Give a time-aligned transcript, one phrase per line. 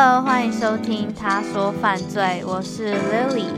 [0.00, 3.52] 欢迎收听《他说犯罪》，我是 Lily。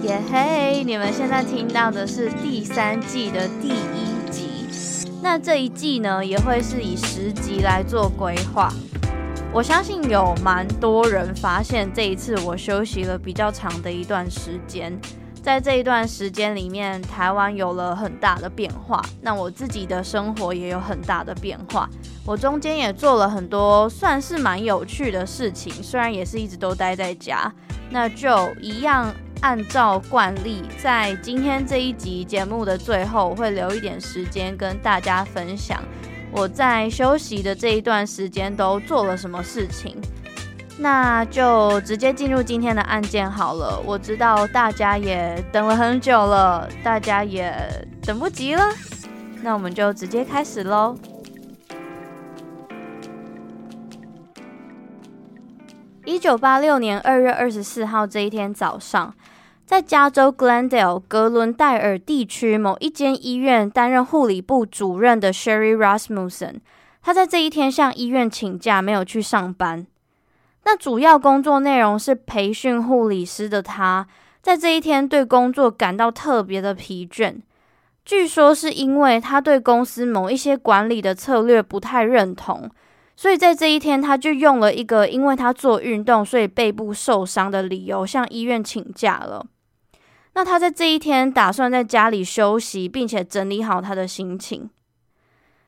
[0.00, 4.66] 耶嘿，你们现在听到的是第三季的第一集。
[5.22, 8.72] 那这一季呢，也会是以十集来做规划。
[9.52, 14.98] 我相信有蛮多人发现，这一次我休息了比较长的一段时间。
[15.42, 21.86] 在这一段时间里面，台湾有了很大的变化，那我自己的生活也有很大的变化。
[22.26, 27.52] 我中间也做了很多算是蛮有趣的事情，虽然也是一直都待在家，
[27.90, 35.82] 那就一样按照惯例，在今天这一集节目的最后，我会留一点时间跟大家分享
[36.32, 39.96] 我在休息的这一段时间都做了什么事情。
[40.76, 43.80] 那就直接进入今天的案件好了。
[43.86, 47.54] 我知道大家也等了很久了，大家也
[48.02, 48.64] 等不及了。
[49.40, 50.96] 那我们就直接开始喽。
[56.14, 59.12] 一九八六年二月二十四号这一天早上，
[59.66, 66.60] 在加州 Glendale 格伦戴尔地区某一间医院担任护理部主任的 Sherry Rasmussen，
[67.02, 69.84] 他在这一天向医院请假，没有去上班。
[70.62, 74.06] 那主要工作内容是培训护理师的他，
[74.40, 77.38] 在这一天对工作感到特别的疲倦。
[78.04, 82.70] 据说是因为他对公司某一些管理的策略不太认同，
[83.16, 89.46] 所以在这一天他就用了一个因为他做运动所以背部受伤的理由向医院请假了。
[90.34, 94.68] 那他在这一天打算在家里休息，并且整理好他的心情。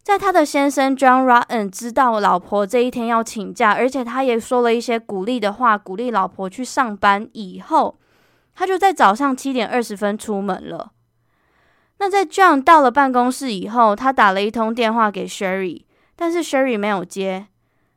[0.03, 7.99] 在他的先生 John Rutten 知道老婆这一天要请假，而且他也说了一些鼓励的话，鼓励老婆去上班以后，
[8.55, 10.93] 他就在早上七点二十分出门了。
[11.99, 15.83] 那在 John 到了办公室以后，他打了一通电话给 Sherry，
[16.17, 17.47] 但是 Sherry 没有接。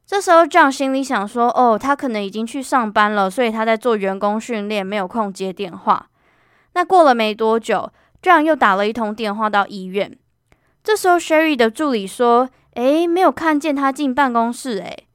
[0.05, 6.09] 这时候 John 心里想说：“哦，他可能已经去上班了，所以他在做员工训练，没有空接电话。”
[6.73, 7.91] 那过了没多久
[8.21, 10.17] ，John 又打了一通电话到医院。
[10.83, 15.07] 这时候，Sherry 的助理说：“诶，没有看见他进办公室。”诶，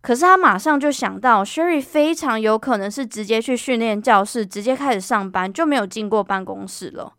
[0.00, 7.14] 可是他马上就想到，Sherry 非常有可能是直接去训练教室，直接开始上班，就没有进过办公室了。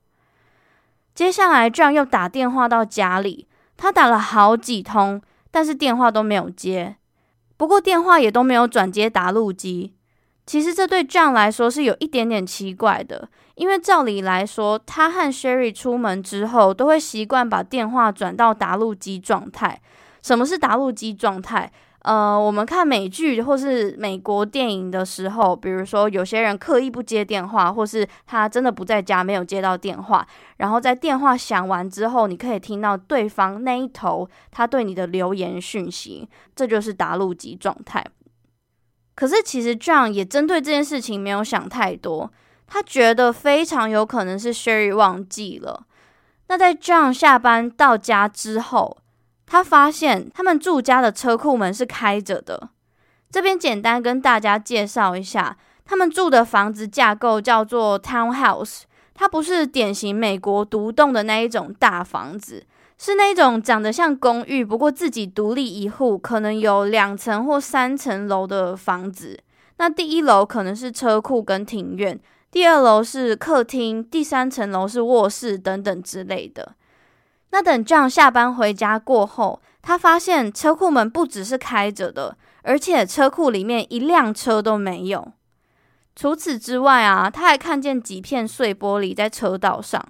[1.14, 5.22] 接下来，John 又打电话到家里，他打了好几通，
[5.52, 6.98] 但是电话都没有接。
[7.56, 9.94] 不过电话也都没有转接答录机。
[10.46, 19.82] 其实这对 John 来说是有一点点奇怪的，因为照理来说，他和 Sherry 出门之后都会习惯把电话转到答录机状态。
[20.22, 21.72] 什么是答录机状态？
[22.08, 30.26] 呃，我们看美剧或是美国电影的时候，比如说有些人刻意不接电话，或是他真的不在家，没有接到电话，
[30.56, 38.06] 然后在电话响完之后，你可以听到对方那一头他对你的留言讯息，这就是答录机状态。
[39.14, 42.32] 可是，其实 John 也针对这件事情没有想太多。
[42.68, 45.86] 他觉得非常有可能是 Sherry 忘记了。
[46.48, 48.98] 那在 John 下班到家之后，
[49.48, 52.70] 他发现他们住家的车库门是开着的。
[53.32, 58.82] 这边简单跟大家介绍一下，他们住的房子架构叫做 Townhouse，
[59.16, 62.64] 它不是典型美国独栋的那一种大房子。
[63.00, 69.40] 是那种长得像公寓，不过自己独立一户，可能有两层或三层楼的房子。
[69.78, 76.74] 那第一楼可能是车库跟庭院，第二楼是客厅，第三层楼是卧室等等之类的。
[77.58, 85.34] 那等 John 下班回家过后，他发现车库门不只是开着的，而且车库里面一辆车都没有。
[86.16, 90.08] 除此之外啊，他还看见几片碎玻璃在车道上，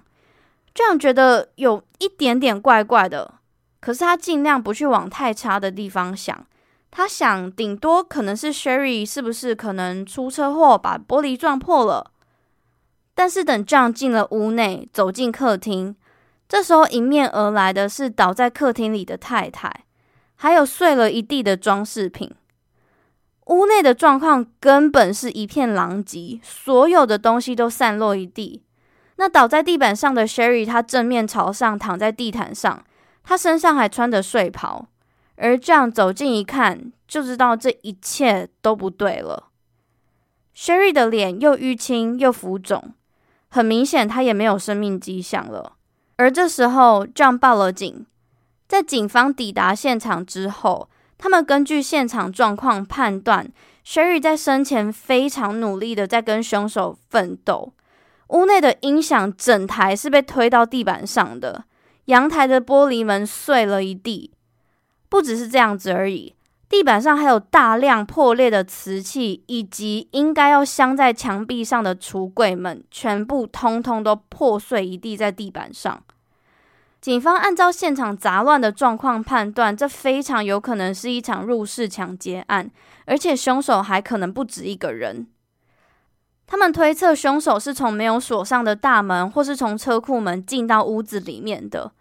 [0.74, 3.36] 这样觉得有一点点怪怪的。
[3.80, 6.46] 可是他尽量不去往太差的地方想，
[6.90, 12.10] 他想顶多可能是 Sherry 是不是可能出车祸把玻璃撞破了。
[13.14, 15.96] 但是等 John 进了屋内，走进客厅，
[16.48, 19.84] 这时候迎面而来的是倒在客厅里的太太，
[20.34, 22.34] 还有碎了一地的装饰品。
[23.46, 28.62] 屋内的状况根本是一片狼藉，所有的东西都散落一地。
[29.16, 32.84] 那倒在地板上的 Sherry，她正面朝上躺在地毯上。
[33.24, 34.86] 他身上还穿着睡袍，
[35.36, 39.50] 而这样走近一看，就知道这一切都不对了。
[40.56, 42.94] Sherry 的脸又淤青又浮肿，
[43.48, 45.77] 很明显他也没有生命迹象了。
[46.18, 48.04] 而这时候，John 报了警。
[48.66, 53.50] 在警方抵达现场之后，他们根据现场状况判断
[53.86, 57.72] ，Sherry 在生前非常努力的在跟凶手奋斗。
[58.30, 61.64] 屋内的音响整台是被推到地板上的。
[62.06, 64.32] 阳台的玻璃门碎了一地，
[65.08, 66.34] 不只是这样子而已，
[66.68, 76.02] 地板上还有大量破裂的瓷器，以及应该要镶在墙壁上的橱柜门，全部通通都破碎一地在地板上。
[77.08, 82.70] 警方按照现场杂乱的状况判断，这非常有可能是一场入室抢劫案，
[83.06, 85.26] 而且凶手还可能不止一个人。
[86.46, 91.92] 他们推测凶手是从没有锁上的大门，或是从车库门进到屋子里面的。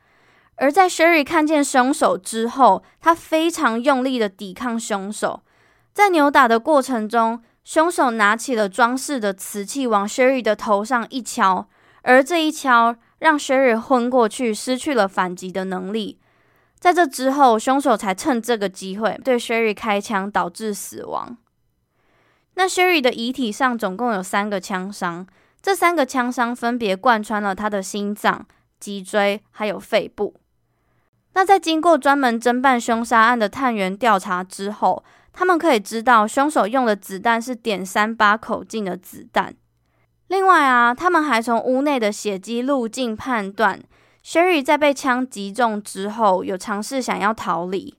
[0.56, 5.42] 而在 Sherry 看见凶手之后，他非常用力的抵抗凶手，
[5.94, 11.70] 在扭打的过程中，凶手拿起了装饰的瓷器往 Sherry 的头上一敲，
[12.02, 16.20] 而这一敲让 Sherry 昏过去，失去了反击的能力。
[16.80, 21.36] 在这之后，凶手才趁这个机会对 Sherry 开枪，导致死亡。
[22.54, 25.26] 那 Sherry 的遗体上总共有三个枪伤，
[25.62, 28.46] 这三个枪伤分别贯穿了他的心脏、
[28.80, 30.36] 脊椎还有肺部。
[31.34, 35.04] 那在经过专门侦办凶杀案的探员调查之后，
[35.34, 39.56] 他们可以知道凶手用的子弹是点三八口径的子弹。
[40.28, 43.80] 另外啊，他们还从屋内的血迹路径判断
[44.24, 47.96] ，Sherry 在被枪击中之后有尝试想要逃离。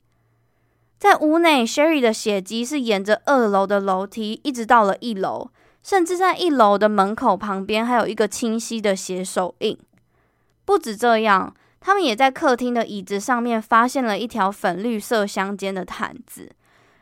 [0.98, 5.50] 在屋内，Sherry 的血迹是沿着二楼的楼梯一直到了一楼，
[5.82, 9.78] 甚至在一楼的门口旁边还有一个清晰的血手印。
[10.64, 11.54] 不止这样。
[11.80, 16.50] 他们也在客厅的椅子上面发现了一条粉绿色相间的毯子，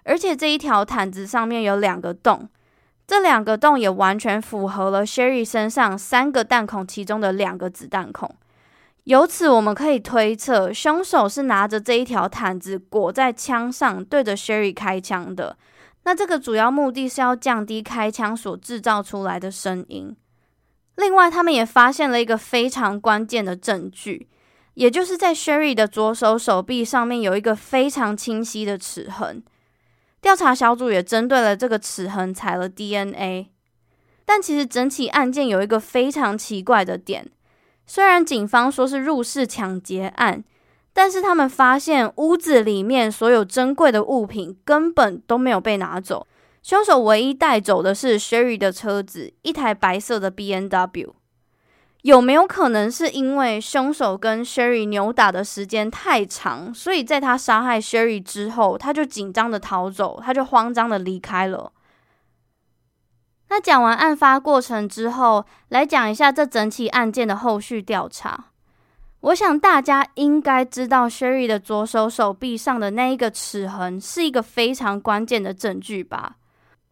[0.04, 2.46] 而且这一条毯子上面有两个洞，
[3.06, 8.34] 这两个洞也完全符合了 Sherry 身上三个弹孔其中的两个子弹孔。
[9.04, 15.56] 由此我们可以推测，凶手是拿着这一条毯子裹在枪上，对着 Sherry 开枪的。
[16.02, 20.16] 那这个主要目的是要降低开枪所制造出来的声音。
[20.96, 24.28] 另外，他们也发现了一个非常关键的证据。
[24.74, 29.42] 也就是在 Sherry 的左手手臂上面有一个非常清晰的齿痕，
[30.26, 33.46] 调查小组也针对了这个齿痕采了 DNA。
[34.24, 37.30] 但其实整起案件有一个非常奇怪的点，
[37.86, 40.42] 虽然警方说是入室抢劫案，
[40.92, 46.26] 但是他们发现屋子里面所有珍贵的物品根本都没有被拿走，
[46.60, 51.14] 凶手唯一带走的是 Sherry 的车子，一台白色的 B N W。
[52.06, 61.72] 有没有可能是因为凶手跟 Sherry 扭打的时间太长，所以在他杀害 Sherry 之后，他就紧张的逃走，他就慌张的离开了。
[63.48, 68.52] 那讲完案发过程之后，来讲一下这整起案件的后续调查。
[69.22, 76.36] 我想大家应该知道，Sherry 的左手手臂上的那一个齿痕是一个非常关键的证据吧。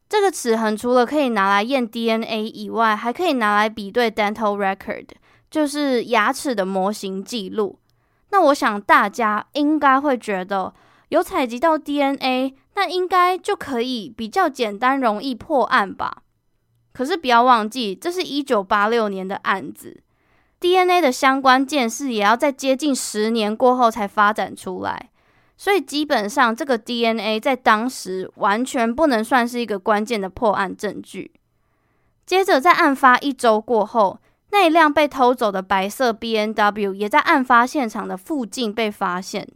[0.09, 5.07] 这个齿痕除了可以拿来验 DNA 以外，还可以拿来比对 dental record，
[5.51, 7.79] 就是牙齿的模型记录。
[8.31, 10.75] 那我想大家应该会觉得，
[11.09, 16.23] 有采集到 DNA，那应该就可以比较简单容易破案吧？
[16.93, 20.03] 可是不要忘记，这是一九八六年的案子
[20.61, 25.11] ，DNA 的相关鉴识也要在接近十年过后才发展出来。
[25.57, 31.31] 所以基本上，这个 DNA 在当时完全不能算是一个关键的破案证据。
[32.27, 34.19] 接着，在案发一周过后，
[34.51, 39.47] 那辆被偷走的白色 BMW 也在案发现场的附近被发现，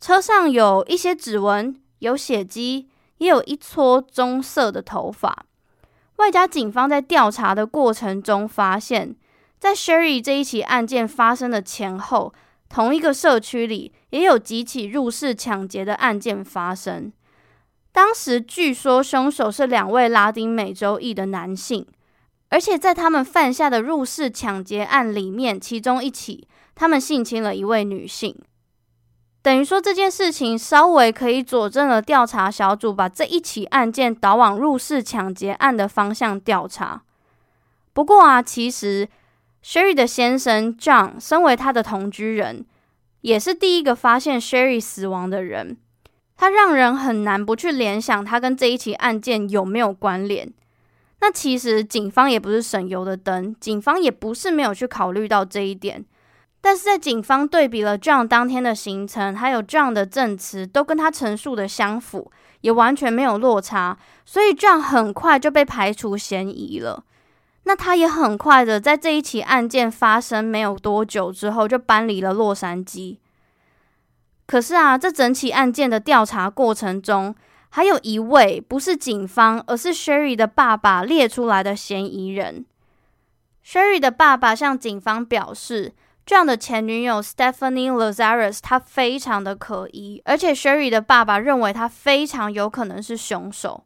[0.00, 5.44] 车上有一些指纹，有血迹，也有一撮棕色的头发。
[6.16, 9.14] 外加警方在调查的过程中发现，
[9.60, 12.34] 在 Sherry 这一起案件发生的前后。
[12.68, 17.12] 同一个社区里也有几起入室抢劫的案件发生。
[17.92, 21.86] 当时据说凶手是两位拉丁美洲裔的男性，
[22.50, 28.36] 而且在他们犯下的入室抢劫案里面，其中一起，他们性侵了一位女性。
[29.40, 37.02] 等于说这件事情稍微可以佐证了调查小组把这一起案件导往入室抢劫案的方向调查。
[37.92, 39.08] 不过啊，其实
[39.68, 42.64] Sherry 的先生 John 身为他的同居人，
[43.20, 45.76] 也是第一个发现 Sherry 死亡的人。
[46.38, 50.50] 他让人很难不去联想他跟这一起案件有没有关联。
[51.20, 56.02] 那其实警方也不是省油的灯，警方也不是没有去考虑到这一点。
[56.62, 62.32] 但是在警方对比了 John 当天的行程，还有 John 的证词，都跟他陈述的相符，
[62.62, 67.04] 也完全没有落差，所以 John 很快就被排除嫌疑了。
[67.68, 73.18] 那他也很快的在这一起案件发生没有多久之后，就搬离了洛杉矶。
[74.46, 77.34] 可是啊，这整起案件的调查过程中，
[77.68, 82.64] 还有一位不是警方，而是 Sherry 的爸爸列出来的嫌疑人。
[83.62, 85.92] Sherry 的爸爸向警方表示，
[86.24, 93.84] 这样的前女友 Stephanie Lazarus，她非常的可疑，而且 Sherry 的爸爸认为她非常有可能是凶手。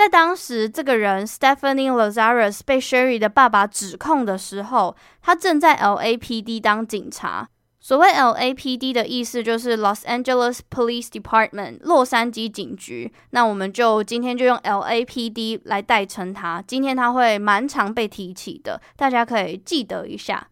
[0.00, 7.46] 在当时，这个人 Stephanie Lazarus 被 Sherry 的爸爸指控的时候，他正在 LAPD 当警察。
[7.80, 13.12] 所谓 LAPD 的意思就是 Los Angeles Police Department，洛杉矶警局。
[13.32, 16.64] 那我们就今天就用 LAPD 来代称它。
[16.66, 20.48] 今天它会蛮常被提起的，大家可以记得一下。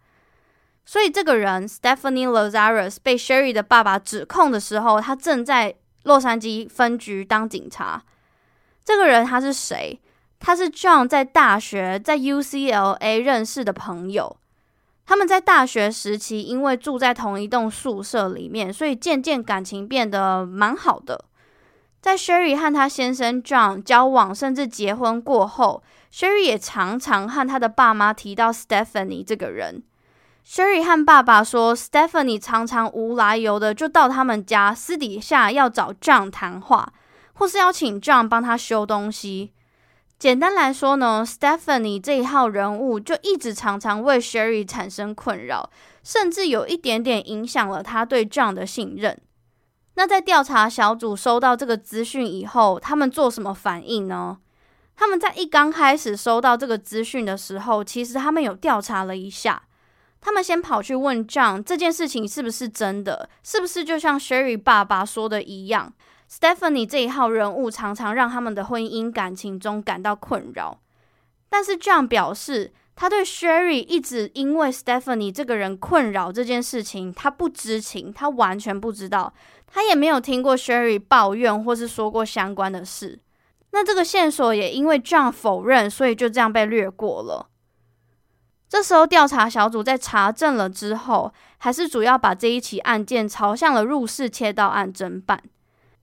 [0.85, 8.03] 所以这个人 Stephanie Lazarus 被 Sherry 的爸爸指控的时候，他正在洛杉矶分局当警察。
[8.89, 10.01] 这个人他是谁？
[10.41, 14.35] 他是 John 在大学在 UCLA 认识的朋友。
[15.05, 21.23] 他们在大学时期因为住在同一栋宿舍里面，所以渐渐感情变得蛮好的。
[22.01, 29.83] 在 Sherry 和她先生 John 交往甚至结婚过后，Sherry 也常常和他的爸妈提到 Stephanie 这个人。
[30.47, 36.91] Sherry 和爸爸说，Stephanie 常常无来由的就到他们家，私底下要找 John 谈话，
[37.39, 39.53] 或是要请 John 帮他修东西。
[40.19, 45.71] 简单来说呢，Stephanie 这一号人物就一直常常为 Sherry 产生困扰，
[46.03, 49.17] 甚至有一点点影响了他对 John 的信任。
[49.95, 54.39] 那在调查小组收到这个资讯以后，他们做什么反应呢？
[54.97, 59.63] 他们在一刚开始收到这个资讯的时候，其实他们有调查了一下。
[60.21, 65.93] 他们先跑去问 John 这件事情是不是真的，是不是就像 Sherry 爸爸说的一样
[66.31, 70.81] ，Stephanie 这一号人物常常让他们的婚姻感情中感到困扰。
[71.49, 79.33] 但是 John 表示，他对 Sherry 一直因为 Stephanie 这个人困扰这件事情，他不知情，他完全不知道，
[79.67, 83.21] 他也没有听过 Sherry 抱怨或是说过相关的事。
[83.71, 87.49] 那这个线索也因为 John 否认，所以就这样被略过了。
[88.69, 95.43] 这时候，调查小组在查证了之后，还是主要把这一起案件朝向了入室窃盗案侦办。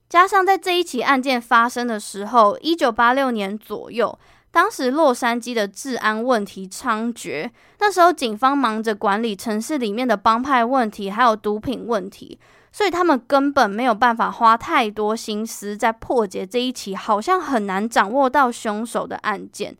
[0.08, 4.16] 加上在这一起案件发生的时候，一九八六年左右，
[4.50, 12.38] 当时洛杉矶的治安问题猖獗，那时候警方忙着管理城市里面的帮派问题，还有毒品问题，
[12.70, 19.76] 所以他们根本没有办法花太多心思在破解这一起好像很难掌握到凶手的案件。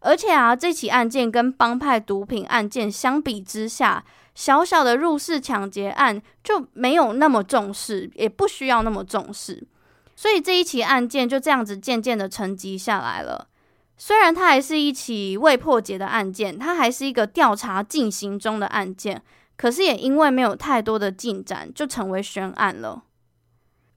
[0.00, 4.04] 而且啊，这起案件跟帮派毒品案件相比之下，
[4.36, 9.66] 小小的入室抢劫案就没有那么重视，也不需要那么重视，
[10.14, 13.48] 所以这一起案件就这样子渐渐的沉寂下来了。
[13.96, 19.22] 虽然它还是一起未破解的案件，它还是一个调查进行中的案件，
[19.56, 23.04] 可是也因为没有太多的进展，就成为悬案了。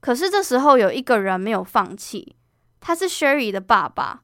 [0.00, 2.34] 可是这时候有一个人没有放弃，
[2.80, 4.22] 他是 Sherry 的爸爸。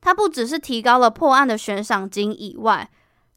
[0.00, 2.90] 他不只是提高了破案的悬赏金以外，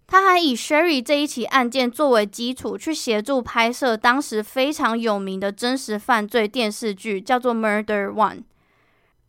[0.08, 8.38] 他还以 Sherry 这一起案件作为基础，去协助拍摄当时非常有名的真实犯罪电视剧，叫做《Murder One》。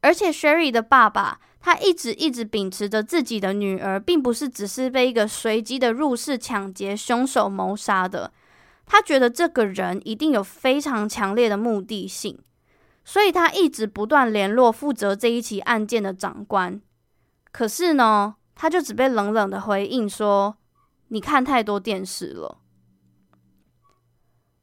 [0.01, 8.33] 而且 Sherry 的爸爸，他一直一直秉持着自己的女儿，并不是只是被一个随机的入室抢劫凶手谋杀的，
[8.87, 12.39] 他觉得这个人一定有非常强烈的目的性，
[13.05, 16.81] 所以他一直不断联络负责这一起案件的长官。
[17.51, 20.57] 可是呢，他就只被冷冷的回应说
[21.09, 22.59] ：“你看太多电视了。”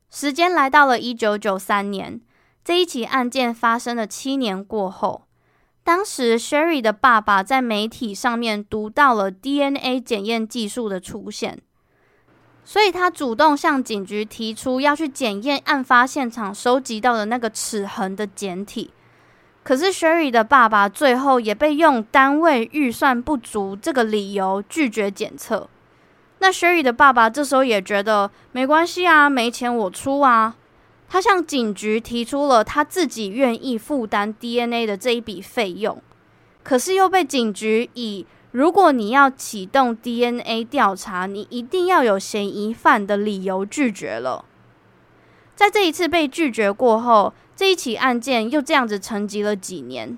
[0.09, 2.21] 时间来到了一九九三年，
[2.63, 5.27] 这一起案件发生了七年过后，
[5.83, 11.61] 当时 Sherry 的爸爸在媒体上面读到了 DNA 检验技术的出现，
[12.63, 18.91] 所以他主动向警局提出要去检验案发现场收集到的那个齿痕的检体。
[19.63, 25.69] 可是 Sherry 的爸爸最后也被用单位预算不足这个理由拒绝检测。
[26.39, 30.55] 那雪宇的爸爸这时候也觉得没关系啊，没钱我出啊。
[31.07, 36.01] 他向警局提出了他自己愿意负担 DNA 的这一笔费用，
[36.63, 44.45] 可是又被警局以如果你要启动 DNA 调查，你一定要有嫌疑犯的理由拒绝了。
[45.55, 50.17] 在这一次被拒绝过后，这一起案件又这样子沉寂了几年。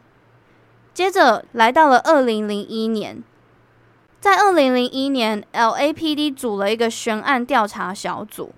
[0.94, 3.22] 接着来到了二零零一年，
[4.20, 8.52] 在二零零一年，LAPD 组了一个悬案调查小组，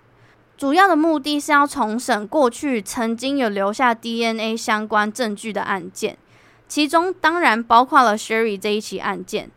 [0.58, 6.18] 主要的目的是要重审过去曾经有留下 DNA 相关证据的案件，
[6.68, 9.52] 其中当然包括了 Sherry 这一起案件。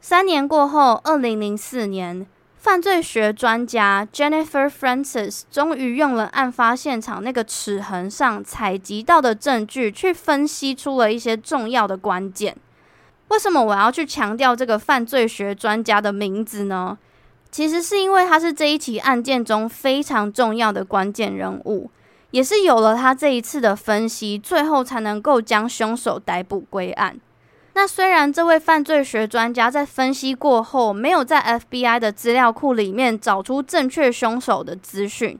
[0.00, 2.26] 三年过后，二零零四年。
[2.56, 12.56] 犯罪学专家 Jennifer Francis 终于用了案发现场那个齿痕上采集到的证据，去分析出了一些重要的关键。
[13.32, 16.98] 为什么我要去强调这个犯罪学专家的名字呢？
[17.50, 21.90] 其实是因为他是这一起案件中非常重要的关键人物，
[22.30, 27.18] 也是有了他这一次的分析，最后才能够将凶手逮捕归案。
[27.72, 35.38] 那虽然这位犯罪学专家在分析过后，没有在 FBI 的资料库里面找出正确凶手的资讯，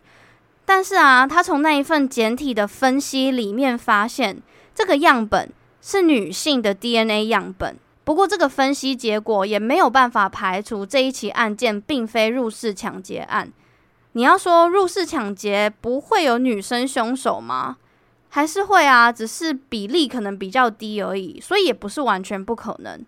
[0.64, 4.40] 但是啊，他从那一份简体的分析里面发现，
[4.74, 5.50] 这个样本
[5.82, 7.76] 是女性的 DNA 样本。
[8.04, 13.52] 不过，这个分析结果也没有办法排除这一起案件并非入室抢劫案。
[14.12, 17.76] 你要说入室抢劫不会有女生凶手吗？
[18.28, 23.04] 还是会啊，只是比例可能比较低而已，所以也不是完全不可能。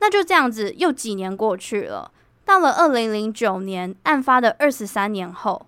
[0.00, 2.10] 那就这样子，又几年过去了，
[2.44, 5.66] 到了二零零九年，案发的二十三年后，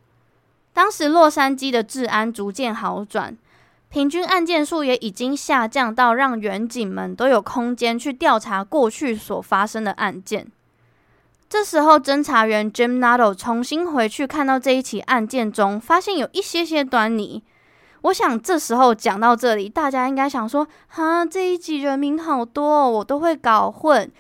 [0.75, 3.37] 当时洛杉矶的治安逐渐好转，
[3.88, 10.47] 平均案件数也已经下降到让员警们都有空间去调查过去所发生的案件。
[11.49, 17.42] 这时候，侦查员 Jim Nuttall 重新回去看到这一起案件中，发现有一些些端倪。
[18.03, 24.11] 我想这时候讲到这里，大家应该想说：“哈，这一集人名好多，我都会搞混。”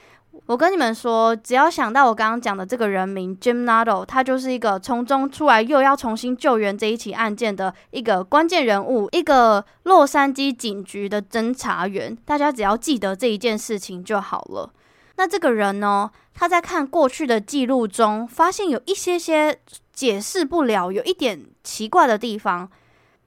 [0.46, 12.16] 我跟你们说，只要想到我刚刚讲的这个人名 Jim Nuttall，他就是一个从中出来又要重新救援这一起案件的一个关键人物，一个洛杉矶警局的侦查员。
[12.24, 14.70] 大家只要记得这一件事情就好了。
[15.16, 19.58] 那这个人呢，他在看过去的记录中，发现有一些些
[19.92, 22.70] 解释不了，有一点奇怪的地方。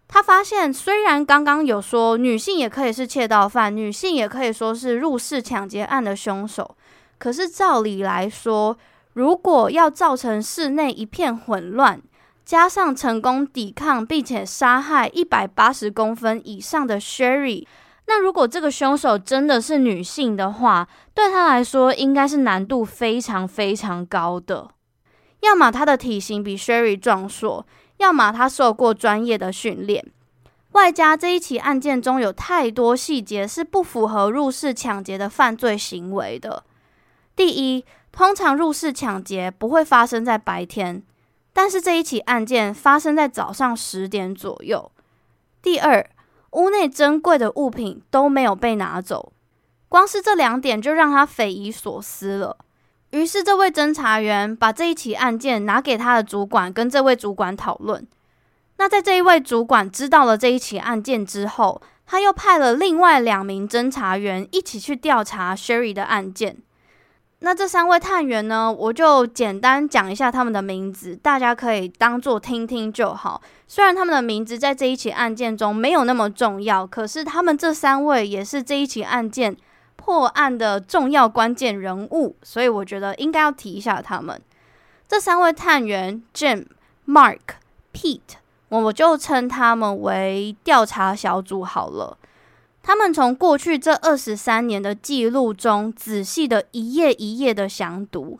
[0.07, 6.75] 他发现，虽然刚刚有说女性也可以是窃盗犯，女性也可以说是入室抢劫案的凶手，
[7.19, 8.75] 可是照理来说，
[9.13, 12.01] 如果要造成室内一片混乱，
[12.43, 17.67] 加上成功抵抗并且杀害一百八十公分以上的 Sherry，
[18.07, 24.69] 那如果这个凶手真的是女性的话，对他来说应该是难度非常非常高的，
[25.41, 27.67] 要么他的体型比 Sherry 壮硕。
[27.97, 30.13] 要么他受过专业的训练，
[30.71, 36.63] 外加这一起案件中有太多细节是不符合入室抢劫的犯罪行为的。
[37.39, 41.01] 第一，通常入室抢劫不会发生在白天，
[41.53, 44.91] 但是这一起案件发生在早上十点左右。
[45.61, 46.05] 第二，
[46.51, 49.31] 屋内珍贵的物品都没有被拿走，
[49.87, 52.57] 光是这两点就让他匪夷所思了。
[53.11, 58.05] 于是，这位侦查员把这一起案件拿给他的主管，跟这位主管讨论。
[58.75, 66.57] 那在这一位主管知道了这一起案件之后，他又派了另外两名侦查员一起去调查 Sherry 的案件。
[67.41, 73.41] 那这三位探员呢，我就简单讲一下他们的名字，大家可以当做听听就好。
[73.65, 79.55] 虽然他们的名字在这一起案件中没有那么重要，可是他们这三位也是这一起案件
[79.95, 84.39] 破案的重要关键人物，所以我觉得应该要提一下他们。
[85.07, 86.65] 这三位探员 Jim、
[87.07, 87.39] Mark、
[87.93, 92.17] Pete，我就称他们为调查小组好了。
[92.89, 98.39] 他们从过去这二十三年的记录中，仔细的一页一页的详读。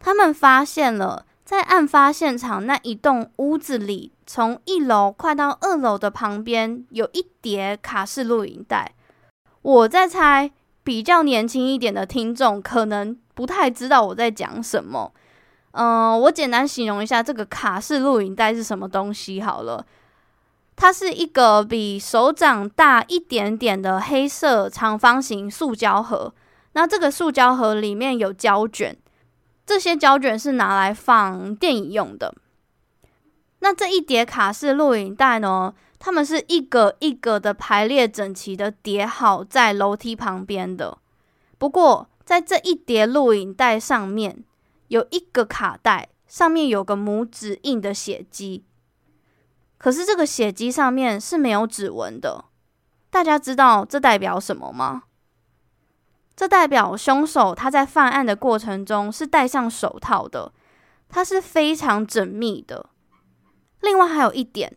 [0.00, 8.92] 他们发现了，在案发现场那一栋屋子里，从一楼快到二楼的旁边，有一叠卡式录影带。
[9.62, 10.50] 我在猜。
[10.82, 15.12] 比较年轻一点的听众可能不太知道我在讲什么，
[15.72, 19.86] 嗯、呃，我简单形容一下这个卡式录影带是什么东西好了。
[20.80, 26.32] 它是一个比手掌大一点点的黑色长方形塑胶盒，
[26.72, 28.96] 那这个塑胶盒里面有胶卷，
[29.66, 32.34] 这些胶卷是拿来放电影用的。
[33.58, 40.96] 那这一叠卡式录影带呢，它们是一个一个的排列整齐的叠好在楼梯旁边的。
[41.58, 44.42] 不过，在这一叠录影带上面，
[44.88, 48.64] 有一个卡带，上面有个拇指印的血迹。
[49.80, 52.44] 可是这个血迹上面是没有指纹的。
[53.08, 55.04] 大家知道这代表什么吗？
[56.36, 60.52] 这代表凶手他在犯案的过程中是戴上手套的，
[61.08, 62.90] 他是非常缜密的。
[63.80, 64.76] 另外还有一点。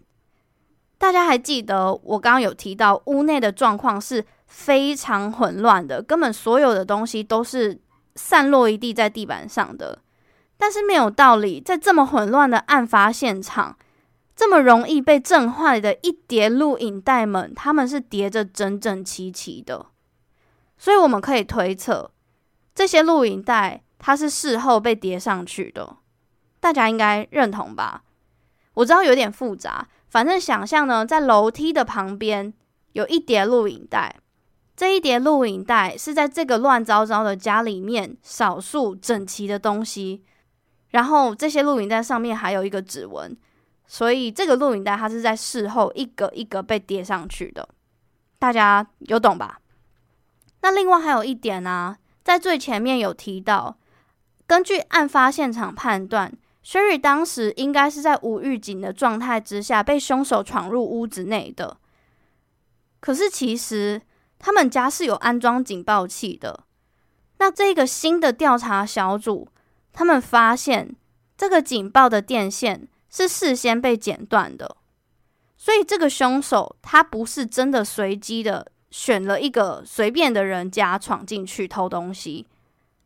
[0.97, 7.77] 大家还记得我刚刚有提到屋内的状况是非常混乱的，根本所有的东西都是
[8.15, 9.99] 散落一地在地板上的。
[10.55, 13.77] 但是没有道理，在这么混乱的案发现场，
[14.35, 19.87] 这么容易被震坏的一叠录影带们，他们是叠着整整齐齐的。
[20.77, 22.11] 所以我们可以推测，
[22.73, 25.97] 这些录影带它是事后被叠上去的。
[26.59, 28.03] 大家应该认同吧？
[28.73, 29.87] 我知道有点复杂。
[30.09, 32.53] 反正想象呢，在楼梯的旁边
[32.93, 34.15] 有一叠录影带，
[34.75, 40.23] 这一叠录影带是在这个乱糟糟的家里面少数整齐的东西。
[40.89, 43.35] 然后这些录影带上面还有一个指纹，
[43.85, 47.67] 所以这个录影带它是在事后一个一个被叠上去的。
[48.39, 49.59] 大家有懂吧？
[50.61, 53.77] 那另外还有一点呢、啊，在最前面有提到，
[54.47, 56.33] 根据案发现场判断。
[56.65, 61.75] Sherry 当时应该是在无预警的状态之下被凶手闯入屋子内的。
[63.01, 64.01] 可是其实
[64.39, 66.63] 他们家是有安装警报器的。
[67.39, 69.49] 那这个新的调查小组，
[69.91, 70.95] 他们发现
[71.35, 74.77] 这个警报的电线是事先被剪断的。
[75.55, 82.47] 所以这个凶手他不是真的随机的选了一个随便的人家闯进去偷东西。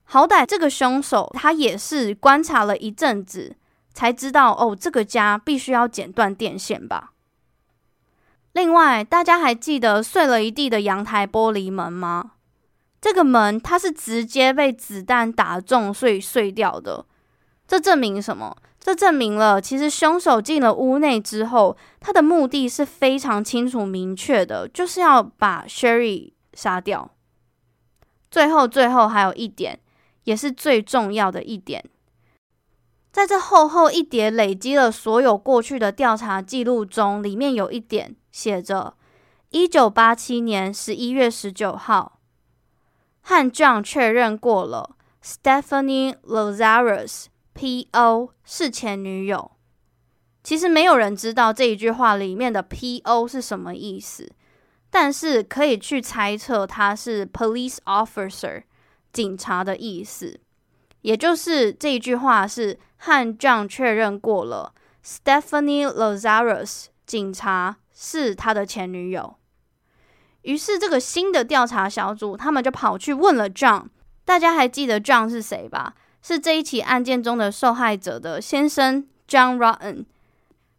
[0.06, 3.58] 好歹这个凶手他也是观察了一阵子，
[3.94, 7.12] 才知道哦，这个家必须要剪断电线吧。
[8.54, 12.32] 另外，大家还记得碎了一地的阳台玻璃门吗？
[13.00, 17.06] 这个门它是直接被子弹打中，所以碎掉的。
[17.68, 18.58] 这证明什么？
[18.88, 27.12] 这证明了其实凶手进了屋内之后，他的目的是非常清楚明确的，就是要把 Sherry 杀掉。
[28.32, 29.82] 最后，最后还有一点。
[30.24, 31.86] 也是最重要的一点，
[33.14, 38.98] 在这厚厚一叠累积了所有过去的调查记录中，里面有一点写着：
[39.52, 42.20] 一九八七年十一月十九号，
[43.22, 48.30] 和 John 确认过了，Stephanie Lazarus P.O.
[48.46, 49.54] 是前女友。
[50.44, 53.28] 其实没有人知道这一句话里面的 P.O.
[53.28, 54.32] 是什么意思，
[54.92, 58.64] 但是可以去猜测它是 Police Officer。
[59.12, 60.40] 警察的意思，
[61.02, 69.38] 也就是这一句话是和 John 确认过了，Stephanie Lazarus 警察是他的前女友。
[70.44, 73.88] 于是这个新的调查小组，他们就跑去问了 John。
[74.24, 75.96] 大家还记得 John 是谁吧？
[76.28, 80.06] 是这一起案件中的受害者的先生 John Rotten，。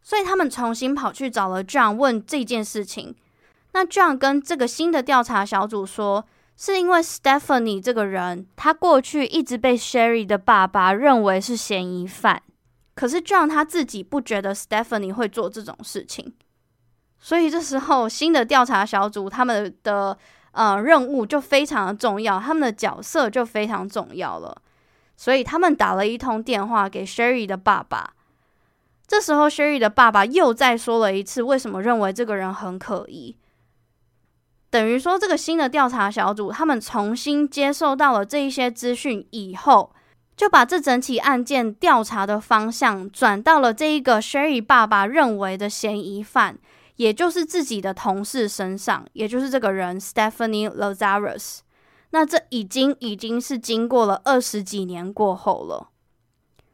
[0.02, 3.14] 所以他们重新跑去找了 John 问这件事情。
[3.72, 6.26] 那 John 跟这个新的调查小组说。
[6.60, 12.42] 是因为 Stephanie 这个人，他过去一直被 Sherry 的爸爸认为是嫌疑犯，
[12.96, 16.34] 可是 John 他自己不觉得 Stephanie 会做这种事情，
[17.20, 20.18] 所以这时候新的调查小组他们的
[20.50, 24.60] 呃任务就非常的重要，他们的角色就非常重要了，
[25.18, 28.14] 所以他们打了一通电话给 Sherry 的爸爸，
[29.04, 33.36] 这时候 Sherry 的爸爸又再说了一次为什么认为这个人很可疑。
[34.70, 39.92] 等于说，这个新的调查小组，他们重新接受到了这一些资讯以后，
[40.36, 46.56] 就把这整起案件调查的方向转到了这一个 Sherry 爸爸认为的嫌疑犯，
[46.94, 51.58] 也就是自己的同事身上，也就是这个人 Stephanie Lazarus。
[52.10, 55.88] 那这已经已经是经过了二十几年过后了。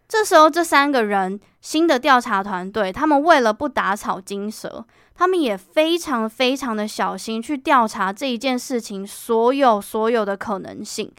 [0.07, 4.87] 这时候，这三个人新的调查团队，他们为了不打草惊蛇。
[5.17, 11.13] 他们也非常非常的小心去调查这一件事情所有所有的可能性，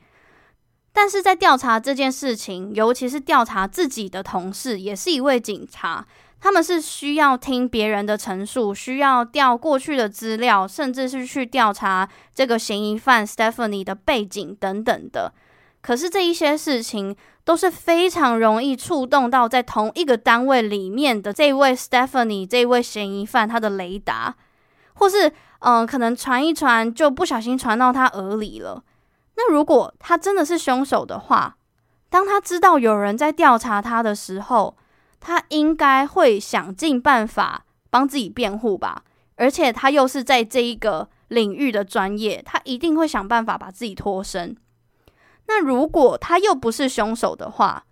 [0.92, 6.06] 但是在调查这件事情，尤其是调查自己的同事，也是一位警察，
[6.46, 15.34] 他们是需要听别人的陈述，需要调过去的资料，甚至是去调查这个嫌疑犯 Stephanie 的背景等等的。
[15.82, 24.36] 可是这一些事情都是非常容易触动到在同一个单位里面的这位 Stephanie 这位嫌疑犯他的雷达，
[24.94, 25.32] 或是
[25.62, 28.84] 嗯、可能传一传就不小心传到他耳里了。
[29.36, 31.56] 那如果他真的是凶手的话，
[32.12, 34.78] 当他知道有人在调查他的时候，
[35.28, 39.02] 他应该会想尽办法帮自己辩护吧？
[39.38, 44.56] 而且他又是在这一个领域的专业，他一定会想办法把自己脱身。
[45.48, 47.86] 那如果他又不是凶手的话，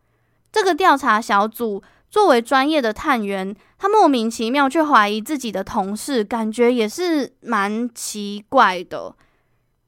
[0.52, 9.16] 这个调查小组作为专业的探员，他莫名其妙去怀疑自己的同事，感觉也是蛮奇怪的。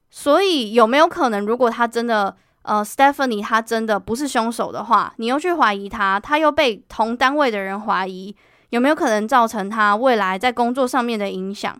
[0.09, 8.35] 所以有没有可能，如果他真的呃，Stephanie 他真的不是凶手的话，你又去怀疑他，他又被同单位的人怀疑，
[8.69, 11.79] 有没有可能造成他未来在工作上面的影响？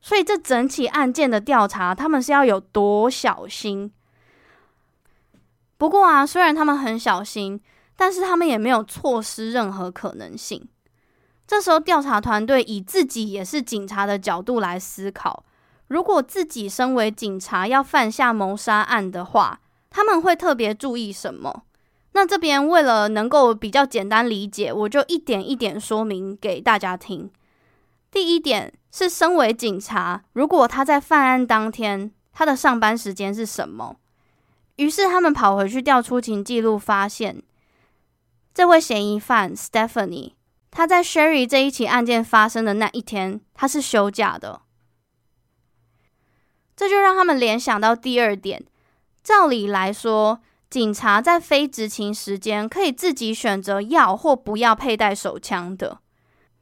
[0.00, 3.92] 所以这整起案件的调查，他们是要有多小心？
[5.76, 7.60] 不过啊，虽然他们很小心，
[7.96, 10.68] 但是他们也没有错失任何可能性。
[11.44, 15.44] 这时候，调查团队以自己也是警察的角度来思考：
[15.88, 19.58] 如果自己身为警察要犯下谋杀案的话，
[19.92, 21.64] 他们会特别注意什么？
[22.12, 27.30] 那这边为了能够比较简单理解，我就一点一点说明给大家听。
[28.10, 33.96] 第一点是，身为警察，如果他在犯案当天，他的上班时间是什么？
[34.76, 37.42] 于是他们跑回去调出勤记录，发现
[38.54, 40.32] 这位嫌疑犯 Stephanie，
[40.70, 44.62] 他在 Sherry 这一起案件发生的那一天，他是休假的。
[46.74, 48.64] 这就让他们联想到第二点：
[49.22, 55.98] 照理来说，警察在非执勤时间可以自己选择要或不要佩戴手枪的。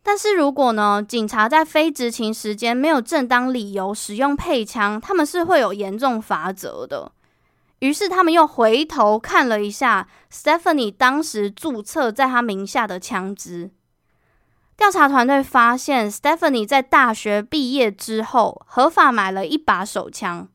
[0.02, 7.12] 但是如果呢，警察在非执勤时间没有正当理由使用配枪，他们是会有严重罚则的。
[7.80, 13.70] 于是他们又回头看了一下 Stephanie 当时注册在他名下的枪支。
[14.76, 20.48] 调查团队发现，Stephanie 在大学毕业之后合法买了一把手枪。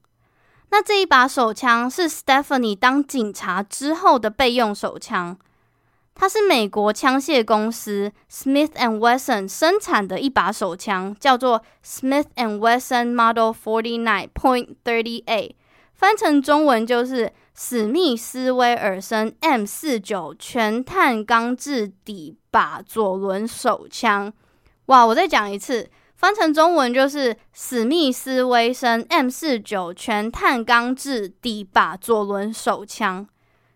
[0.76, 5.38] 那这一把手枪是 Stephanie 当警察之后的备用手枪。
[6.14, 15.56] 它是美国枪械公司 Smith and Wesson 生产的一把手枪，叫做 Smith and Wesson Model Forty Nine Point Thirty A。
[15.94, 24.34] 翻成中文就是史密斯威尔森 M 四九全碳钢制底把左轮手枪。
[24.88, 25.90] 哇，我再讲一次，
[26.26, 33.28] 翻成中文就是史密斯威森 M 四九全碳钢制底把左轮手枪。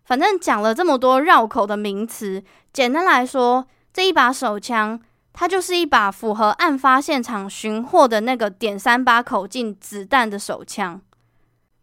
[0.04, 5.00] 反正讲了这么多绕口的名词，简单来说，这一把手枪
[5.32, 11.00] 它就是一把符合案发现场寻获的那个点三八口径子弹的手枪。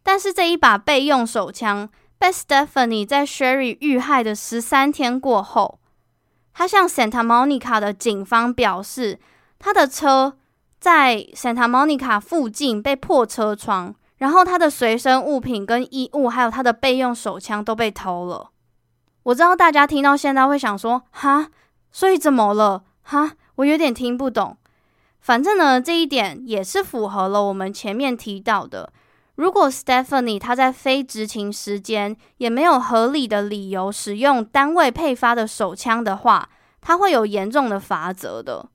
[0.02, 5.78] 但是这一把备用手枪被 Stephanie 在 Sherry 遇害的十三天过后，
[6.52, 9.20] 他向 Santa Monica 的警方表示，
[9.60, 10.36] 他的车
[10.78, 18.50] 在 Santa Monica 附近被破车窗，然后他的随身物品跟衣物，还有他的备用手枪都被偷了。
[19.24, 21.48] 我知道大家听到现在会想说，哈，
[21.90, 22.84] 所以怎么了？
[23.02, 24.56] 哈，我有点听不懂。
[25.20, 28.92] 反正呢，这一点也是符合了我们前面提到的。
[29.34, 36.48] 如果 Stephanie 她在非执勤时间也没有合理的理由使用单位配发的手枪的话，
[36.80, 38.68] 她会有严重的罚则的。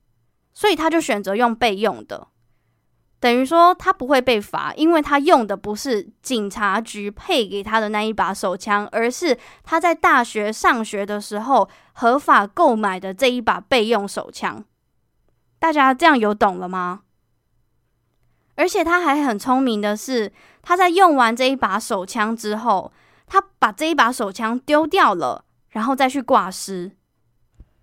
[0.54, 2.28] 所以他就选择用备用的，
[3.20, 14.64] 等于说他不会被罚，因为他用的不是警察局配给他的那一把手枪，而是他在大学上学的时候合法购买的这一把备用手枪。
[15.60, 17.02] 大家这样有懂了吗？
[18.56, 22.92] 而且他还很聪明的是，他在用完这一把手枪之后，
[23.26, 26.92] 他把这一把手枪丢掉了，然后再去挂失，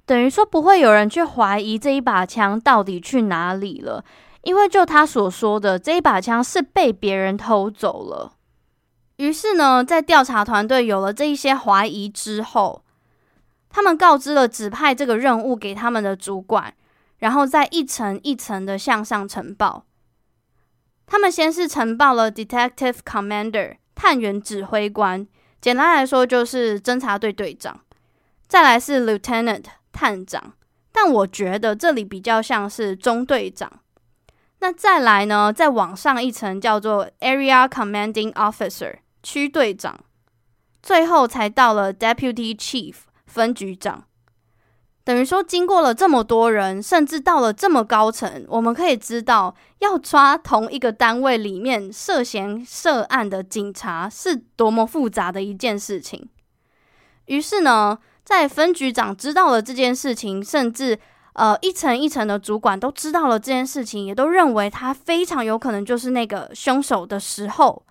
[0.08, 4.02] 等于说不会有人去怀疑这一把枪到底去哪里了，
[4.40, 8.32] 因为就他所说的，这一把枪是被别人偷走了。
[9.16, 12.82] 于是呢，在调查团队有了这一些怀疑之后，
[13.68, 16.72] 他们告知了指派这个任务给他们的主管，
[17.18, 19.84] 然后再一层一层的向上呈报。
[21.04, 25.28] 他们先是呈报了 Detective Commander 探员指挥官，
[25.60, 27.80] 简单来说就是侦查队队长。
[28.46, 29.64] 再来是 Lieutenant
[29.98, 30.52] 探长，
[30.92, 33.80] 但我觉得这里比较像是中队长。
[34.60, 39.98] 那再来呢，再往上一层叫做 Area Commanding Officer 区队长，
[40.80, 42.94] 最后才到了 Deputy Chief
[43.26, 44.04] 分局长。
[45.02, 56.28] 等于说，经过了这么多人，甚至到了这么高层，我们可以知道，要抓同一个单位里面涉嫌涉案的警察是多么复杂的一件事情。
[57.24, 60.98] 于是呢，在分局长知道了这件事情，甚至
[61.32, 67.82] 呃一层一层的主管都知道了这件事情，也都认为他非常有可能就是那个凶手的时候，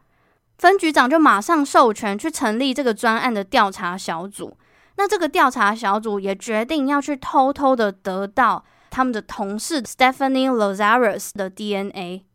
[0.60, 4.56] 分局长就马上授权去成立这个专案的调查小组。
[4.98, 12.26] 那这个调查小组也决定要去偷偷的得到他们的同事 Stephanie Lazarus 的 DNA。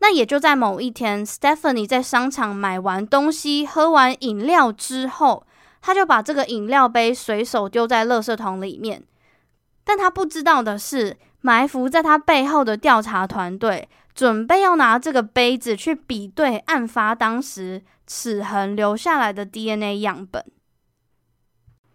[0.00, 5.46] 那也就在某一天，Stephanie 在商场买完东西、喝完饮料之后，
[5.80, 9.02] 他就把这个饮料杯随手丢在垃圾桶里面。
[9.84, 20.44] 但他不知道的是，埋伏在他背后的调查团队准备要拿这个杯子去比对案发当时齿痕留下来的 DNA 样本。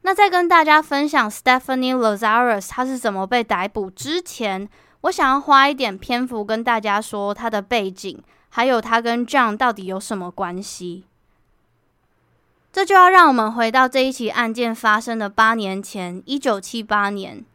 [0.01, 4.67] 那在跟大家分享 Stephanie Lazarus 他是怎么被逮捕之前，
[5.01, 11.05] 我想要花一点篇幅跟大家说他的背景，还有他跟 John 到底有什么关系。
[12.73, 17.45] 这就要让我们回到这一起案件发生的八年前，一九七八年。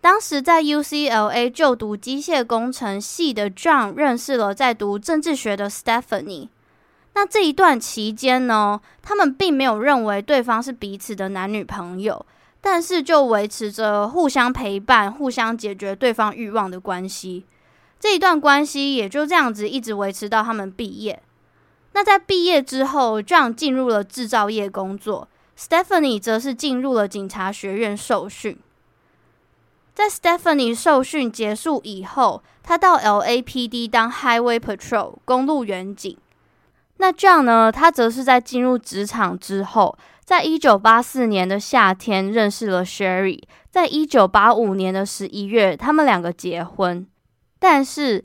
[0.00, 6.48] 当时在 UCLA 就读机械工程系的 John 认识了在读政治学的 Stephanie。
[7.12, 12.24] 那这一段期间呢，他们并没有认为对方是彼此的男女朋友，
[12.62, 17.44] 但是就维持着互相陪伴、互相解决对方欲望的关系。
[18.00, 21.22] 这一段关系也就这样子一直维持到他们毕业。
[21.96, 25.26] 那在毕业之后，John 进入了制造业工作
[25.58, 28.58] ，Stephanie 则是进入了警察学院受训。
[29.94, 36.14] 在 Stephanie 受训结束以后，他到 LAPD 当 Highway Patrol 公路员警。
[36.98, 37.72] 那 John 呢？
[37.72, 47.06] 他则是在进入职场之后，在一九八四年的夏天认识了 Sherry，在一九八五年的十一月，他们两个结婚。
[47.58, 48.22] 但是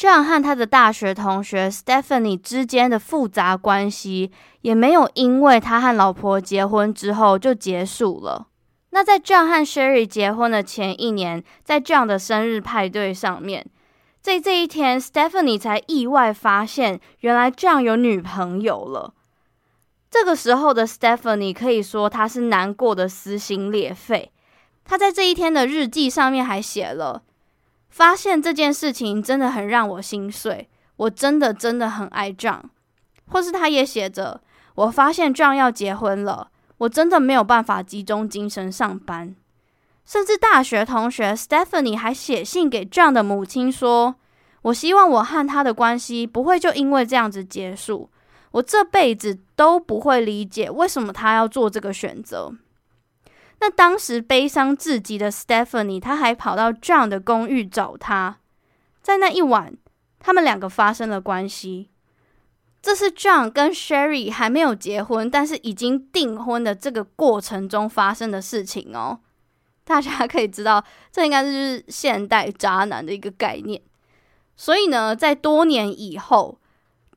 [0.00, 4.32] John 和他的大学同学 Stephanie 之间的复杂关系，
[4.62, 8.46] 也没有因为他和老婆结婚之后就结束了。
[8.92, 13.66] 那在 John 和 Sherry 结婚的前一年，在 John 的生日派对上面。
[14.22, 19.12] 在这一天，Stephanie 才意外发现，原来 John 有女朋友了。
[20.10, 24.32] 这个时候的 Stephanie 可以说她是难过的撕心裂肺。
[24.82, 27.24] 她在这一天的日记上面还写了
[27.90, 32.62] ：“发现这件事情真的很让我心碎，我真的真的很爱 John。”
[33.28, 34.40] 或是他也写着
[34.74, 39.36] ：“我发现 John 要结婚了，我真的没有办法集中精神上班。”
[40.06, 44.16] 甚至大学同学 Stephanie 还写信给 John 的母亲说
[44.62, 48.10] ：“我希望我和他的关系不会就因为这样子结束。
[48.52, 52.52] 我这辈子都不会理解为什么他要做这个选择。”
[53.60, 58.38] 那当时悲伤至极的 Stephanie，他还跑到 John 的公寓找他。
[59.02, 59.76] 在那一晚，
[60.18, 61.90] 他们两个发生了关系。
[62.82, 69.20] 这是 John 跟 Sherry 还没有结婚，但是已经订婚的这个过程中发生的事情哦。
[69.84, 73.82] 大家可以知道，这应该是现代渣男的一个概念。
[74.56, 76.58] 所以呢，在多年以后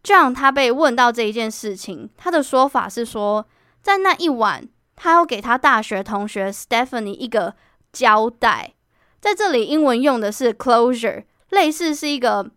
[0.04, 3.46] ，John 他被问到这一件事情，他的说法是说，
[3.82, 7.56] 在那一晚，他要给他大学同学 Stephanie 一个
[7.92, 8.74] 交代。
[9.20, 12.52] 在这里，英文用的是 closure，类似是一个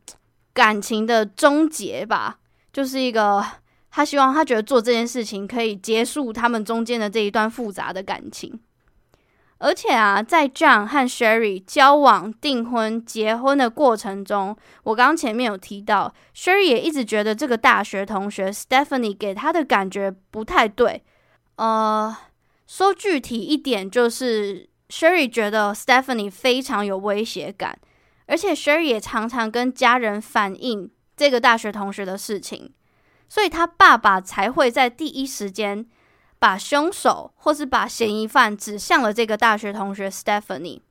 [0.53, 2.39] 感情的终结吧，
[2.73, 3.45] 就是一个
[3.91, 8.59] 他希望他觉得做这件事情可以结束他们中间的这一段复杂的感情。
[9.59, 21.03] 而且啊，在 John 和 Sherry 交往、订婚、结婚的过程中，我刚前面有提到，Sherry 也一直觉得这个大学同学 Stephanie 给他的感觉不太对。
[21.57, 22.17] 呃，
[22.67, 27.79] 说具体一点，就是 Sherry 觉得 Stephanie 非常有威胁感，
[28.27, 32.73] 而且 Sherry 也常常跟家人反映这个大学同学的事情，
[33.29, 35.87] 所以他爸爸才会在第一时间。
[36.39, 40.83] 把凶手或是把嫌疑犯指向了这个大学同学 Stephanie。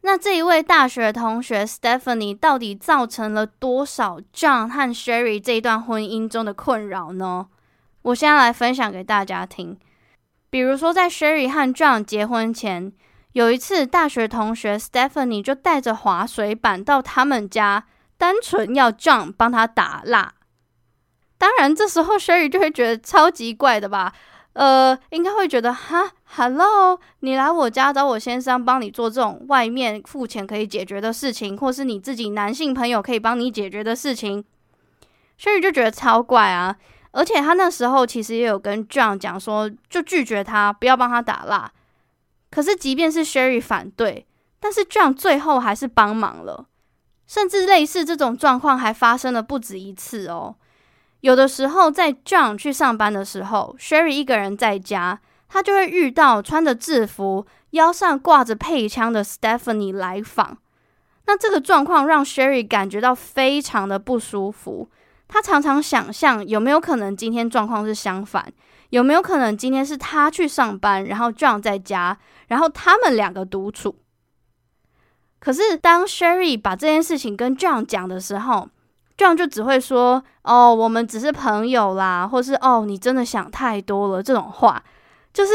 [0.00, 7.46] 那这一位大学同学 Stephanie 到底造成了多少 John 和 Sherry 这一段婚姻中的困扰呢？
[8.02, 9.78] 我现在来分享给大家听。
[10.50, 12.92] 比如说，在 Sherry 和 John 结婚前，
[13.32, 17.86] 有一次大学同学 Stephanie 就带着滑水板到他们家，
[18.18, 20.34] 单纯要 John 帮他打蜡。
[21.38, 24.12] 当然，这时候 Sherry 就会觉得超级怪的吧。
[24.52, 34.44] 呃，应该会觉得哈，Hello，你来我家找我先生帮你做这种外面付钱可以解决的事情，或是你自己男性朋友可以帮你解决的事情
[35.40, 36.76] ，Sherry 就觉得超怪啊。
[37.12, 41.70] 而且他那时候其实也有跟 John 讲说，就拒绝他，不要帮他打蜡。
[42.50, 44.26] 可是即便是 Sherry 反对，
[44.60, 46.66] 但是 John 最后还是帮忙了，
[47.26, 50.56] 甚至类似这种状况还发生了不止一次哦。
[51.20, 60.58] 有的时候，在 John 去上班的时候，Sherry 一个人在家，他就会遇到穿着制服、腰上挂着配枪的 Stephanie 来访。
[61.26, 64.88] 那这个状况让 Sherry 感觉到非常的不舒服。
[65.32, 68.52] 他常常想象有没有可能今天状况是相反，
[68.90, 72.18] 有没有可能今天是他去上班，然后 John 在家，
[72.48, 73.96] 然后他们两个独处。
[75.38, 78.68] 可是当 Sherry 把这件事情跟 John 讲的时候
[79.16, 84.84] ，John 就只会说：“哦，我们只是朋友啦，或是哦，你真的想太多了。”这种话
[85.32, 85.54] 就是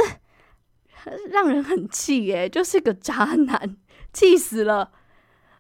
[1.30, 3.78] 让人很气耶，就是个渣男，
[4.12, 4.90] 气死了。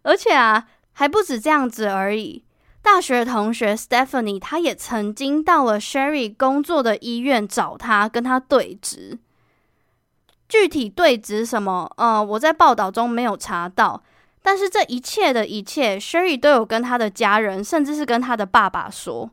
[0.02, 2.44] 而且啊，还不止这样子而已。
[2.90, 9.20] 大学同学 Stephanie，她也曾经到了 Sherry 工作的医院找他，跟他对质。
[10.48, 11.92] 具体对质什么？
[11.98, 14.02] 呃，我在报道中没有查到。
[14.42, 19.30] 但是这一切的一切，Sherry 都有跟他的家人，甚至是跟他的爸爸说，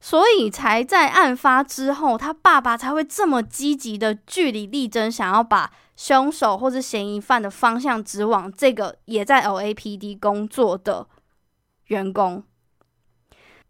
[0.00, 11.08] 所以才在案发之后，他爸爸才会这么积极的据理力争，想要把凶手或是嫌疑犯的方向指往这个也在 LAPD 工作的
[11.88, 12.44] 员工。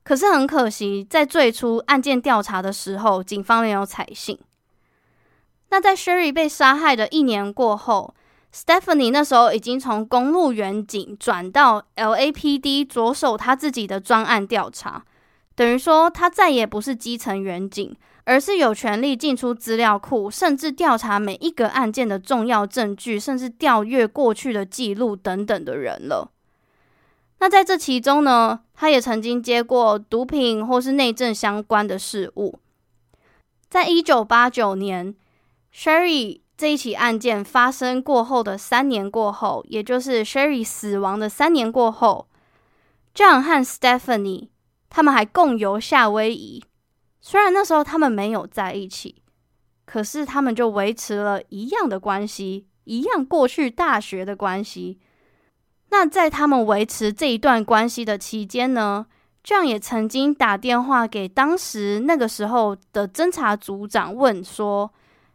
[0.09, 4.39] 可是很可惜，在最初案件调查的时候，警方没有采信。
[5.69, 8.15] 那在 Sherry 被杀害的一年过后
[8.51, 15.05] ，Stephanie 那时候已经从公路员警转到 LAPD 着手他自己的专案调查，
[15.55, 17.95] 等于说他再也不是基层员警，
[18.25, 26.31] 而是有权利进出资料库，甚至调查每一个案件的重要证据，甚至调阅过去的记录等等的人了。
[27.41, 32.59] 那在这其中呢，他也曾经接过毒品或是内政相关的事务。
[33.69, 35.15] 在一九八九年
[35.73, 42.27] ，Sherry 这一起案件发生过后的三年过后，也就是 Sherry 死亡的三年过后
[43.15, 44.49] ，John 和 Stephanie
[44.91, 46.65] 他们还共游夏威夷。
[47.21, 49.23] 虽然那时候他们没有在一起，
[49.85, 54.99] 可是他们就维持了一样的关系，一样过去大学的关系。
[55.91, 59.07] 那在他们维持这一段关系的期间呢
[59.43, 64.93] ，John 也曾经打电话给当时那个时候的侦查组长，问说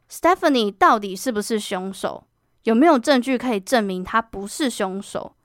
[0.10, 2.26] ：“Stephanie 到底是不是凶手？
[2.64, 5.36] 有没有证据可以证明他不是凶手？”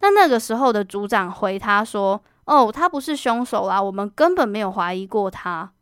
[0.00, 5.72] 那那个时候的组长回他说：“哦，他不是凶手啦，我们根本没有怀疑过他。”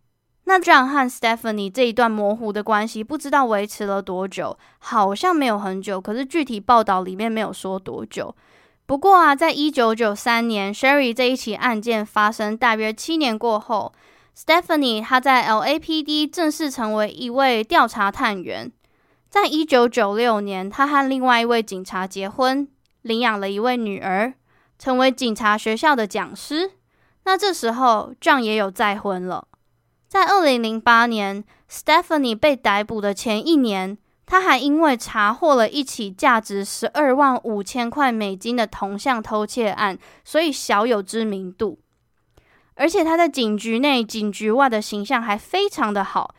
[0.49, 8.35] 那 John 和 Stephanie 这一段模糊的关系，不知道维持了多久，好像没有很久，可是具体报道里面没有说多久。
[8.87, 13.93] 不过啊，在一九九三年，Sherry 这一起案件发生大约七年过后
[14.35, 18.73] ，Stephanie 她在 LAPD 正式成为一位调查探员。
[19.29, 22.67] 在一九九六年，她和另外一位警察结婚，
[23.03, 24.33] 领养了一位女儿，
[24.79, 26.71] 成为警察学校的讲师。
[27.25, 29.48] 那这时候，John 也有再婚了。
[30.09, 33.99] 在二零零八年，Stephanie 被逮捕的前一年。
[34.31, 41.79] 他还因为查获了一起价值十二万五千块美金的铜像偷窃案，所以小有知名度。
[42.75, 46.35] 而且他在警局内、警局外的形象还非常的好。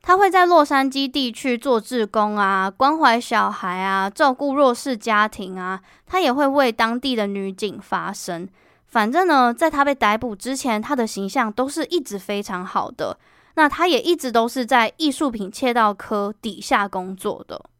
[0.00, 5.80] 他会在洛杉矶地区做志工啊，关怀小孩啊，照顾弱势家庭啊。
[6.04, 8.48] 他也会为当地的女警发声。
[8.92, 13.18] 反正呢，在他被逮捕之前，他的形象都是一直非常好的。
[13.54, 17.70] 那他也一直都是在艺术品窃盗科底下工作的。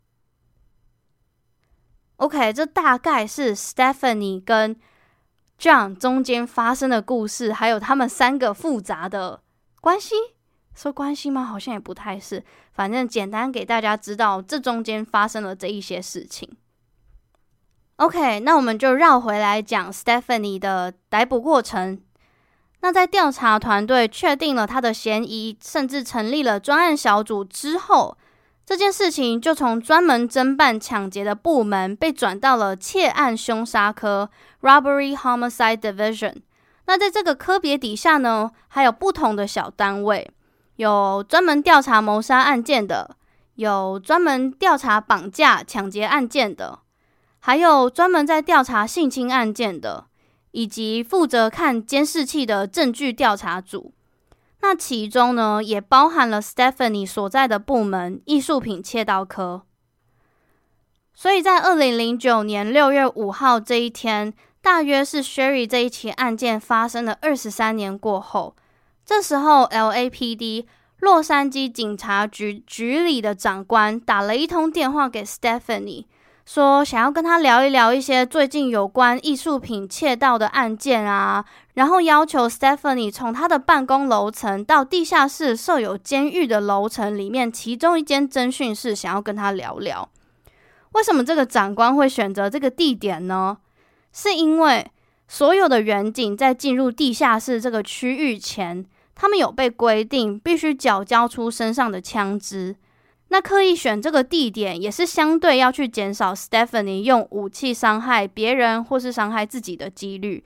[2.16, 4.74] OK，这大概是 Stephanie 跟
[5.60, 9.42] John 中间发生的故事，还有他们三个复杂的
[9.82, 10.14] 关系。
[10.74, 11.44] 说关系吗？
[11.44, 12.42] 好像也不太是。
[12.72, 16.48] 反正简单给大家知道，这中间发生了这一些事情。
[18.02, 22.00] OK，那我们就绕回来讲 Stephanie 的逮捕过程。
[22.80, 28.18] 那在调查团队确定了他的嫌疑，甚至成立了专案小组之后，
[28.66, 34.28] 这件事情就从专门侦办抢劫的部门被转到了窃案凶杀科
[34.62, 36.38] （Robbery Homicide Division）。
[36.86, 40.28] 那在这个科别底下呢，还有不同的小单位，
[40.74, 43.14] 有专门调查谋杀案件的，
[43.54, 46.80] 有专门调查绑架、抢劫案件的，
[47.42, 50.06] 还有专门在调查性侵案件的。
[50.54, 53.94] 以及负责看监视器的证据调查组，
[54.60, 59.62] 那其中呢，也包含了 Stephanie 所在的部门——艺术品窃盗科。
[61.14, 68.54] 所以在二零零九年六月五号这一天，大约是 Sherry 这一起案件发生的二十三年过后，
[69.06, 70.66] 这时候 LAPD
[71.00, 76.04] 洛杉矶警察局局里的长官打了一通电话给 Stephanie。
[76.54, 81.42] 说想要跟他聊一聊一些最近有关艺术品窃盗的案件啊，
[81.72, 90.06] 然后要求 Stephanie 从他的办公楼层到地下室设有监狱的楼层里面其中一间侦讯室，想要跟他聊聊。
[90.92, 93.56] 为什么这个长官会选择这个地点呢？
[94.12, 94.86] 是因为
[95.26, 98.84] 所有的员警在进入地下室这个区域前，
[99.14, 102.76] 他们有被规定必须缴交出身上的枪支。
[103.32, 110.44] 那刻意选这个地点，也是相对要去减少 Stephanie 用武器伤害别人或是伤害自己的几率。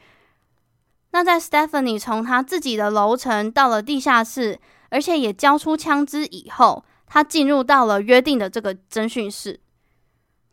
[1.11, 4.61] 那在 Stephanie 从她自己的楼层到了地下室，
[4.91, 9.59] 而且也交出枪支以后，她进入到了约定的这个侦讯室。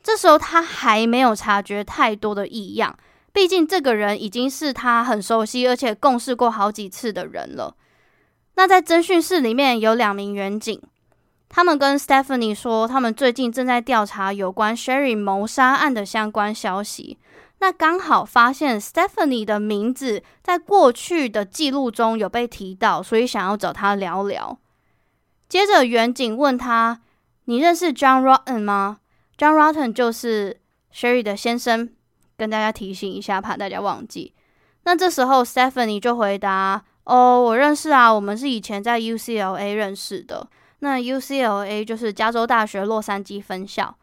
[0.02, 2.98] 这时候她还没有察觉太多的异样，
[3.32, 7.76] 毕竟这个人已经是她很熟悉而且共事过好几次的人了。
[8.56, 10.82] 那在侦讯室里面有两名员警。
[11.56, 17.20] 他们跟 Stephanie 说，他们最近正在调查有关 Sherry 谋杀案的相关消息。
[17.60, 24.58] 那刚好发现 Stephanie 的名字在过去的记录中有被提到，所以想要找他聊聊。
[25.48, 27.02] 接着，远警问他
[27.46, 28.98] ：“你认识 John Rotten 吗
[29.38, 30.60] ？”John Rotten 就是
[30.92, 31.88] Sherry 的先生，
[32.36, 34.34] 跟大家提醒一下，怕大家忘记。
[34.86, 40.48] 那这时候 Stephanie 就回答：“哦，我认识啊，我们是以前在 UCLA 认识的。”
[40.84, 43.96] 那 UCLA 就是加州大学洛杉矶分校，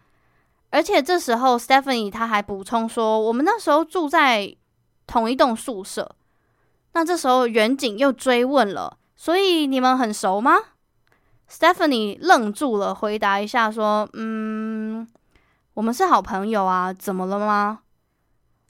[0.70, 4.56] 而且这时候 Stephanie 她还补充说，我们那时候住在
[5.06, 6.16] 同一栋宿舍。
[6.94, 10.56] 那这时候远景又追问了，所以你们很熟吗
[11.50, 15.06] ？Stephanie 愣住了，回答一下说，嗯，
[15.74, 17.80] 我们是好朋友啊，怎么了吗？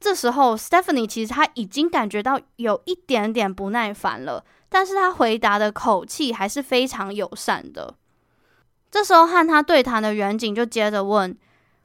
[0.01, 7.95] 这时候 Stephanie 其实她已经感觉到有一点点不耐烦了，但是她回答的口气还是非常友善的。
[8.91, 11.37] 这时候和他对谈的远景就接着问：“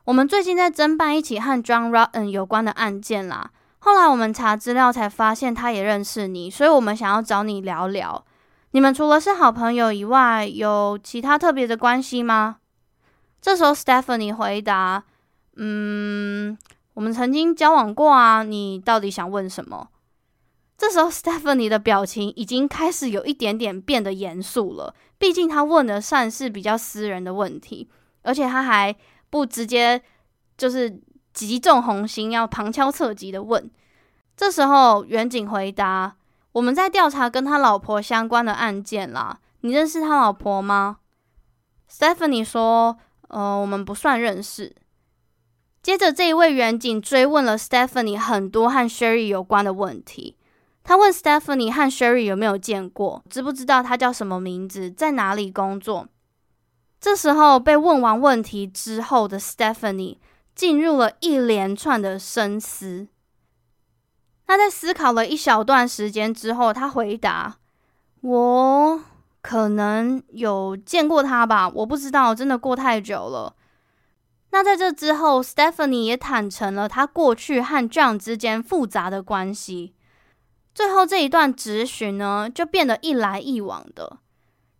[0.06, 3.52] 我们最近在侦办一起和 John Rotten 有关的案件啦。
[3.80, 8.26] 后来我们查资料才发现他也认识你，所以我们想要找你聊聊。
[8.72, 12.58] 你们除了是好朋友以外，有其他特别的关系吗？”
[13.40, 15.04] 这时候 Stephanie 回答
[15.58, 16.58] ：“嗯，
[16.96, 18.42] 我们曾经交往过啊。
[18.42, 19.90] 你到底想问什么？”
[20.78, 24.94] 这时候，Stephanie 的表情已经开始有一点点变得严肃了。
[25.18, 27.90] 毕竟他问的算是比较私人的问题，
[28.24, 28.94] 而且他还
[29.30, 30.02] 不直接
[30.58, 31.02] 就是
[31.34, 33.72] 击中红心，要旁敲侧击的问。
[34.36, 36.18] 这时候，远景回答
[36.52, 39.40] ：“我们在调查跟他老婆相关的案件啦。
[39.62, 40.98] 你认识他老婆吗
[41.90, 42.98] ？”Stephanie 说
[43.30, 44.76] ：“呃，我们不算认识。”
[45.82, 50.36] 接着，这一位远景追问了 Stephanie 很多和 Sherry 有关的问题。
[50.88, 56.08] 他问 Stephanie 和 Sherry 有没有见过，知不知道他叫什么名字，在哪里工作。
[57.02, 60.18] 这时候被问完问题之后的 Stephanie
[60.54, 63.08] 进入了一连串的深思。
[64.46, 67.58] 他在思考了一小段时间之后，他回答
[68.22, 69.02] ：“我
[69.42, 73.56] 可能有见过他吧，我不知道，真的过太久了。”
[74.52, 79.96] 那在这之后，Stephanie 也坦诚了他过去和 John 之间复杂的关系。
[80.76, 84.18] 最后这一段质询呢，就变得一来一往的。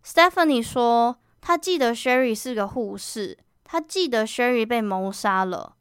[0.04, 5.72] Stephanie 说，她记得 Sherry 是个护士，她记得 Sherry 被谋杀了。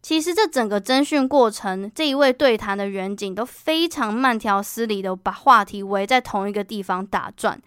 [0.00, 7.60] 其实这整个侦讯过程，这一位对谈的员警都非常慢条斯理的把话题围在同一个地方打转，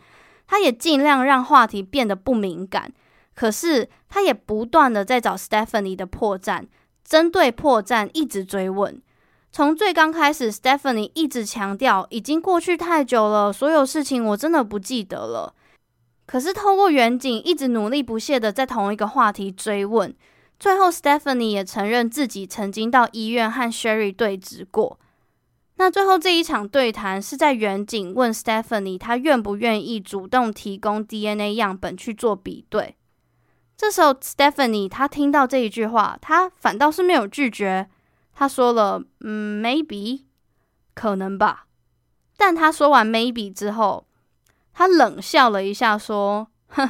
[0.47, 2.91] 他也尽量让话题变得不敏感，
[3.35, 6.65] 可是他也不断的在找 Stephanie 的破绽，
[7.03, 8.99] 针对破绽一直追问。
[9.51, 15.55] 从最刚开始，Stephanie 一直强调已经过去太久了，所有事情我真的不记得了。
[16.27, 20.13] 可是透过员警一直努力不懈的在同一个话题追问，
[20.59, 24.99] 最后 Stephanie 也承认自己曾经到医院和 Sherry 对质过。
[25.77, 32.95] 那最后这一场对谈是在员警问 Stephanie 她愿不愿意主动提供 DNA 样本去做比对。
[33.75, 37.89] 这时候 Stephanie 她听到这一句话，她反倒是没有拒绝。
[38.39, 40.23] 他说了，嗯，maybe，
[40.93, 41.65] 可能吧。
[42.37, 44.07] 但他说完 maybe 之后，
[44.71, 46.89] 他冷笑了一下，说：“哼，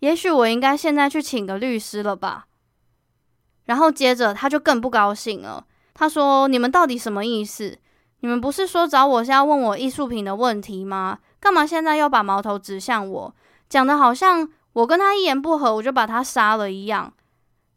[0.00, 2.48] 也许我应该现在去请个律师了吧。”
[3.64, 5.64] 然后接着他就更不高兴了。
[5.94, 7.78] 他说：“你们到底什么意思？
[8.20, 11.20] 你们不是说找我是要问我艺术品的问题吗？
[11.40, 13.34] 干嘛现在又把矛头指向我？
[13.70, 17.14] 讲的好像我跟他一言不合，我就把他杀了一样。”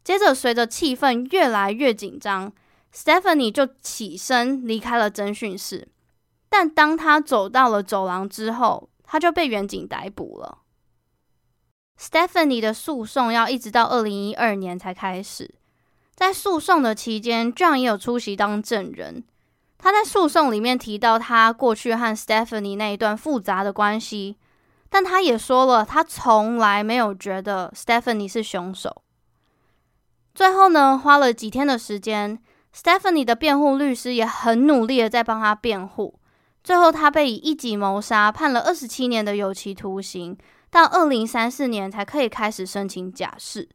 [0.04, 2.52] 接着随着气氛越来越紧张。
[2.92, 5.88] Stephanie 就起身离开了侦讯室，
[6.48, 10.58] 但当他走到了走廊之后，他就被远警逮捕了。
[11.96, 15.54] Stephanie 的诉讼要一直到二零一二年才开始，
[16.16, 19.22] 在诉讼的期间，John 也有出席当证人。
[19.78, 24.36] 他在诉讼里面提到他过去和 Stephanie 那一段复杂的关系，
[24.88, 29.02] 但他也说了，他从来没有觉得 Stephanie 是凶手。
[30.34, 32.42] 最后呢，花了几天的时间。
[32.74, 36.14] Stephanie 的辩护律师也很努力的在帮他辩护，
[36.62, 40.36] 最后他被以一级谋杀判了二十七年的有期徒刑，
[40.70, 43.68] 到二零三四年才可以开始申请假释。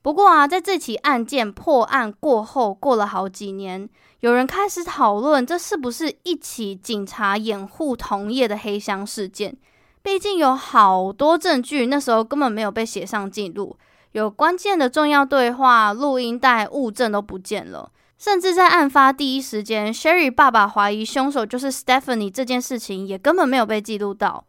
[0.00, 3.86] 不过啊，在这起案件破案过后，过了好几年，
[4.20, 9.56] 有人开始讨论这是不是一起警察掩护同业的黑箱事件。
[10.00, 13.76] 毕竟有好多证据，那时候根本没有被写上记录，
[14.12, 17.90] 有关键的重要对话、录音带、物证都不见了。
[18.18, 24.44] 甚至在案发第一时间，Sherry 爸爸怀疑凶手就是 Stephanie 这件事情也根本没有被记录到。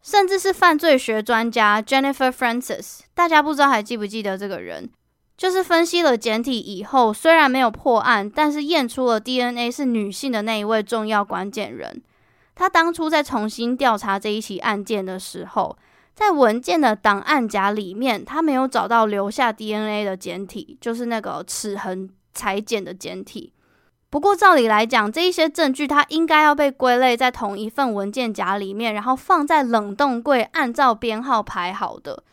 [0.00, 4.88] 甚至是犯罪学专家 Jennifer Francis，大家不知道还记不记得这个人？
[5.36, 12.02] 就是分析了检体以后，虽然没有破案，但是验出了 DNA 是女性的那一位重要关键人。
[12.54, 15.76] 他当初在重新调查这一起案件的时候，
[16.14, 23.52] 在文件的档案夹里面，他没有找到留下 DNA 的检体，就是那个齿痕裁剪的简体。
[24.10, 32.24] 不过，照理来讲，这一些证据它应该要被归类在同一份文件夹里面，然后放在冷冻柜，按照编号排好的。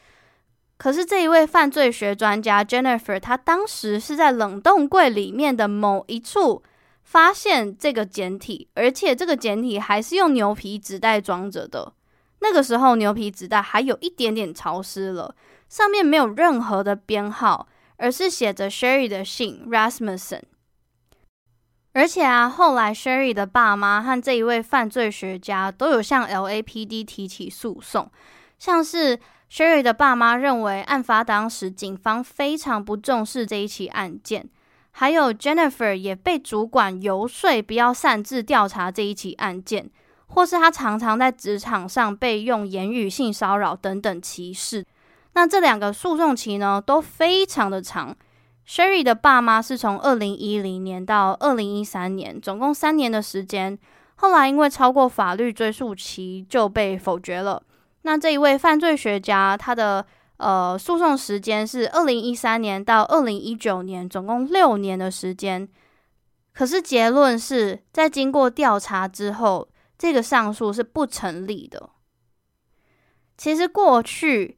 [0.78, 6.64] 可是，这一位犯罪学专家 Jennifer，她当时是在冷冻柜里面的某一处
[7.04, 11.92] 发现这个简体，而且这个简体还是用牛皮纸袋装着的。
[12.40, 15.36] 那个时候，牛皮纸袋还有一点点潮湿了，
[15.68, 17.68] 上面没有任何的编号，
[17.98, 20.42] 而是写着 Sherry 的姓 Rasmussen。
[21.94, 28.12] 而且啊，后来 Sherry 的爸妈和这一位犯罪学家都有向 LAPD 提起诉讼，
[28.60, 29.18] 像是
[29.50, 34.50] Sherry 的爸妈认为案发当时警方非常不重视这一起案件，
[34.92, 39.90] 还有 Jennifer 也被主管游说不要擅自调查这一起案件，
[40.28, 44.86] 或是他常常在职场上被用言语性骚扰等等歧视。
[45.36, 48.16] 那这两个诉讼期呢，都非常的长。
[48.66, 53.78] Sherry 的爸妈是从二零一零年到二零一三年，总共三年的时间。
[54.16, 57.62] 后来因为超过法律追诉期，就被否决了。
[58.04, 60.06] 那这一位犯罪学家，他的
[60.38, 65.68] 呃诉讼时间是二零一三年到二零一九年，总共六年的时间。
[66.54, 69.68] 可是结论是在经过调查之后，
[69.98, 71.90] 这个上诉是不成立的。
[73.38, 74.58] 其实过去。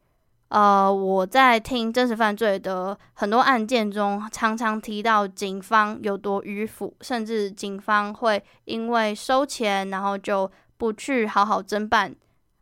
[0.49, 12.15] 呃，我在听真实犯罪的很多案件中，常常提到警方有多迂腐，甚至警方会因为收钱，然后就不去好好侦办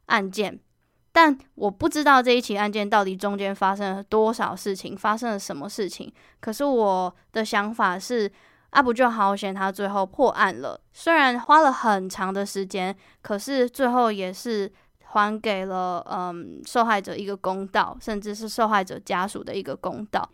[0.08, 0.60] 案件。
[1.12, 6.12] 但我不知道这一起案件到底中间发生了多少事情，发生了什么事情。
[6.40, 8.32] 可是我的想法是，
[8.72, 14.74] 啊，不就好险他最后破案了，虽然花了很长的时间，可是最后也是。
[15.16, 20.30] 还给了嗯受害者一个公道，甚至是受害者家属的一个公道。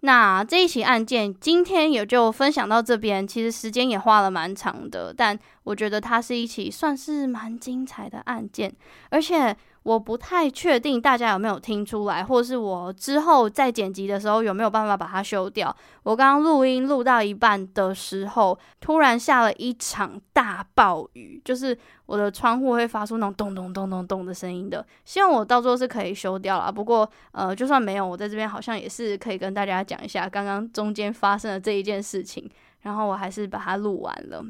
[0.00, 8.74] 那这一起案件今天也就分享到这边，其实时间也花了蛮长的，但我觉得它是一起算是蛮精彩的案件，
[9.10, 9.56] 而且。
[9.88, 15.74] 我不太确定大家有没有听出来，或是我之后在剪辑的时候有没有办法把它修掉。
[16.02, 21.74] 我刚刚录音录到一半的时候，突然下了一场大暴雨，就是
[22.04, 24.86] 我的窗户会发出那种咚咚咚咚咚的声音的。
[25.06, 26.70] 希望我到时候是可以修掉了。
[26.70, 32.46] 不过呃，就算没有，我在这边好像也是可以跟大家讲一下刚刚中间发生的这一件事情，
[32.82, 34.44] 然后我还是把它录完了。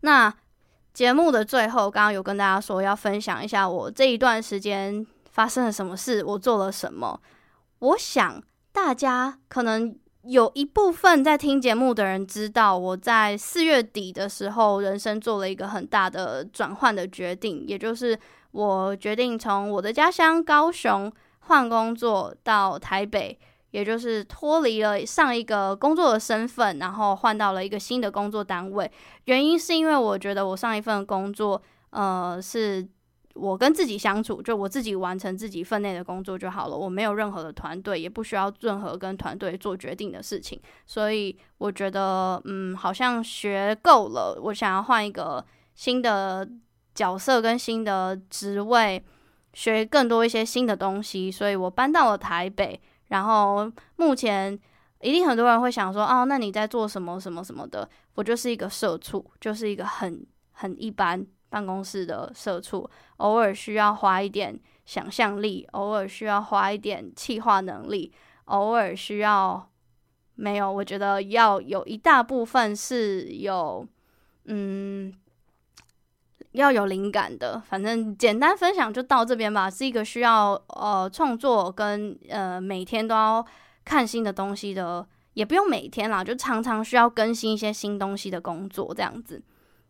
[0.00, 0.32] 那。
[0.96, 7.20] 节目的最后，刚刚有跟大家说要分享一下我这一段时间发生了什么事，我做了什么。
[7.80, 8.42] 我想
[8.72, 18.18] 大家可能有一部分在听节目的人知道，我在四月底的时候，人生做了一个很大的转换的决定，也就是
[18.52, 23.38] 我决定从我的家乡高雄换工作到台北。
[23.76, 28.90] 也就是脱离了上一个工作的身份，然后换到了一个新的工作单位。
[29.26, 31.60] 原因是因为我觉得我上一份工作，
[31.90, 32.88] 呃，是
[33.34, 36.74] 我跟自己相处，就我自己完成自己分内的工作就好了。
[36.74, 40.58] 我没有任何的团队，也不需要任何跟团队做决定的事情。
[40.86, 46.48] 所以我觉得，嗯，好像学够了，我想要换一个新的
[46.94, 49.04] 角色跟新的职位，
[49.52, 51.30] 学更多一些新的东西。
[51.30, 52.80] 所以我搬到了台北。
[53.08, 54.58] 然后目前
[55.00, 57.88] 一定很多人会想说，哦，那你在做什么什么什么的？
[58.14, 62.88] 我就是一个社畜，就是一个很很一般办公室的社畜，
[63.18, 68.12] 偶尔需要花一点想象力，偶尔需要花一点企划能力，
[68.46, 69.70] 偶尔需要
[70.34, 73.86] 没有，我觉得要有一大部分是有，
[74.44, 75.14] 嗯。
[76.60, 79.70] 要有灵感的，反正简单分享就到这边吧。
[79.70, 83.44] 是一个需要呃创作跟呃每天都要
[83.84, 89.42] 看新的东西的，也不用每天啦，就常常需要更新一些新东西的工作这样子。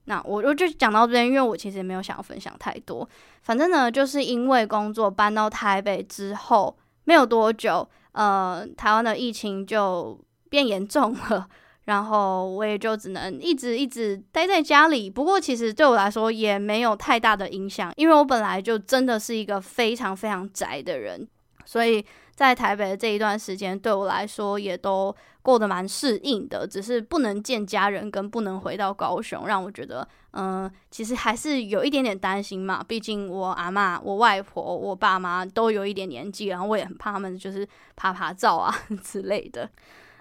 [0.09, 3.09] 那我我就讲到这边，因为我其实也没有想要分享太多。
[3.43, 10.17] 反正呢，就是因为工作搬到台北之后，没有多久，呃，台湾的疫情就
[10.49, 11.49] 变严重了，
[11.87, 15.11] 然后我也就只能一直一直待在家里。
[15.11, 21.27] 不过其实对我来说也没有太大的影响，因为我本来就真的是一个非常非常宅的人，
[21.65, 22.05] 所以。
[22.37, 32.85] 在台北的这一段时间，对我来说也都过得蛮适应的，只是不能见家人跟不能回到高雄，让我觉得，嗯、其实还是有一点点担心嘛。
[32.87, 37.67] 毕竟我阿嬷、我外婆、我爸妈都有一点年纪，然后我也很怕他们就是
[37.97, 38.71] 爬爬照啊
[39.03, 39.67] 之类的。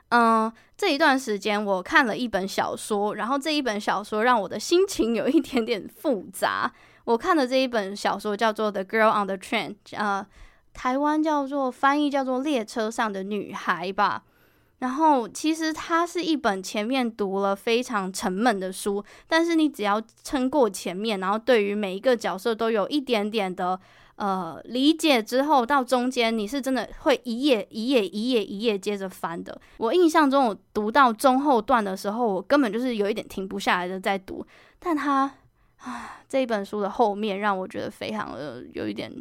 [0.10, 6.72] 嗯、这一段时间我看了一本小说，然后这一本小说让我的心情有一点点复杂。
[7.06, 10.26] 我看的这一本小说叫做《The Girl on the Train》，呃。
[10.78, 14.24] 台湾叫做翻译叫做列车上的女孩吧，
[14.80, 23.80] 然后其实它是一本前面读了非常沉闷的书，但是你只要撑过前面，然后对于每一个角色都有一点点的
[24.16, 29.59] 呃理解之后，到中间你是真的会一页一页一页一页接着翻的。
[29.78, 34.45] 我印象中我读到中后段的时候，我根本就是有一点停不下来的在读，
[34.80, 35.32] 但他
[35.78, 39.11] 啊这一本书的后面让我觉得非常的有一点。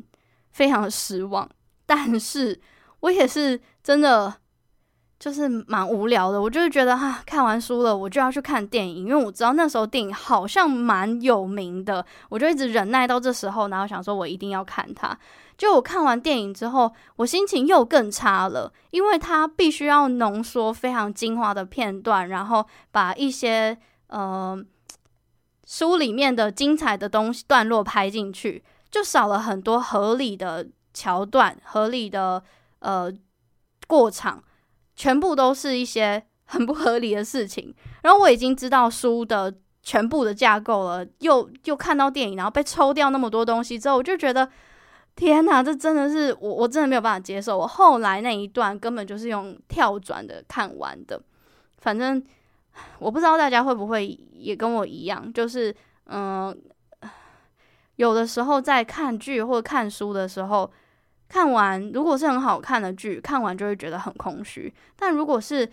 [0.54, 1.50] 非常的失望，
[1.84, 2.60] 但是
[3.00, 4.32] 我也是真的
[5.24, 6.38] 就是蛮无聊的。
[6.38, 15.18] 我就是觉得哈、啊，看完书了，我就要去看电影，因为我知道那时候电影好像蛮有名的，我就一直忍耐到这时候，然后想说我一定要看它。
[15.56, 23.74] 就我看完电影之后，我心情又更差了，因为它必须要浓缩非常精华的片段，然后把一些
[24.08, 24.62] 呃
[25.64, 28.62] 书里面的精彩的东西段落拍进去。
[28.90, 32.42] 就少了很多合理的桥段，合理的
[32.80, 33.10] 呃
[33.86, 34.44] 过场，
[34.94, 37.74] 全部都是一些很不合理的事情。
[38.02, 44.48] 然后我已经知道书的全部的架构了，又又看到电影，然后被抽掉那么多东西之后，我就觉得
[45.16, 47.56] 天哪，这真的是我我真的没有办法接受。
[47.58, 51.20] 我后来那一段根本就是用跳转的看完的。
[51.78, 52.22] 反正
[52.98, 55.74] 我不知道大家会不会也跟我一样，就是
[56.06, 56.56] 嗯。
[57.96, 60.68] 有的时候在看剧或看书的时候，
[61.28, 64.72] 看完如果是很好看的剧，看完就会觉得很空虚。
[64.94, 65.68] 但如果是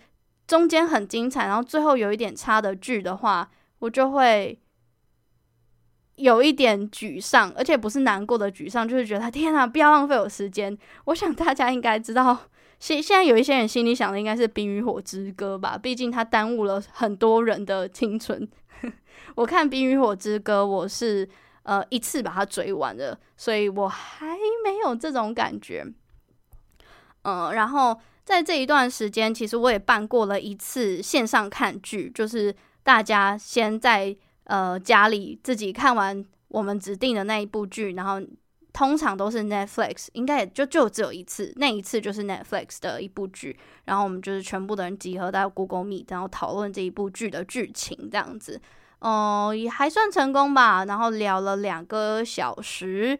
[0.46, 3.48] 中间很精彩，然后最后有一点差的剧的话，
[3.78, 4.58] 我就会
[6.16, 10.76] 有一点沮丧，而且不是难过的沮丧，就是觉得天啊，不要浪费我时间。
[11.04, 12.36] 我想大家应该知道，
[12.80, 18.48] 现现在有一些人心里想的应该是《冰与火之歌》吧，毕竟它耽误了很多人的青春。
[19.36, 21.28] 我看《冰与火之歌》，我是。
[21.64, 25.86] 呃，一次把它追完了，所以我还没有这种感觉。
[27.22, 32.52] 嗯、呃，然后在这一段时间，其实我也办过了一次线上看剧，就是
[32.82, 38.20] 大家先在呃家里自己看完我们指定的那一部剧，然后
[38.72, 48.60] 通常都是 Netflix，应该也就就只有一次，那一次就是 Netflix 的一部剧，然后我们就是全部的人集合到 Google me 然后讨论这一部剧的剧情这样子。
[49.02, 50.84] 哦、也还算成功吧。
[50.84, 53.18] 然后聊了两个小时，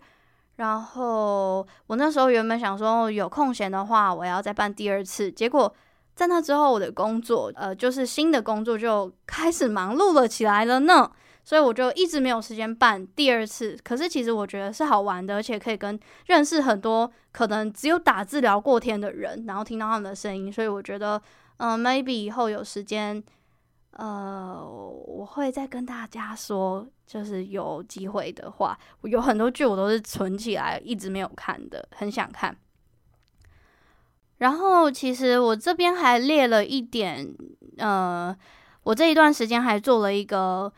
[0.57, 5.31] 然后我那时候原本想说有空闲的话，我要再办第二次。
[5.31, 5.75] 结果
[6.15, 11.11] 在那之后，我的工作，呃，就是新的工作就 开始忙碌了起来了呢。
[11.45, 13.77] 所以我就一直没有时间办第二次。
[13.83, 20.53] 可是其实我觉得是好玩的，而且可以跟认识很多可能只有打字聊过天的人，然后听到他们的声音。
[20.53, 21.21] 所以我觉得，
[21.57, 23.21] 嗯、，maybe 以后有时间。
[23.95, 24.67] 呃，
[25.07, 32.57] 我会再跟大家说，就是有机会的话，有很多剧我都是存起来，一直没有看的，很想看。
[34.39, 37.35] 然后，其实我这边还列了一点，
[37.77, 38.35] 呃，
[38.83, 40.73] 我这一段时间还做了一个，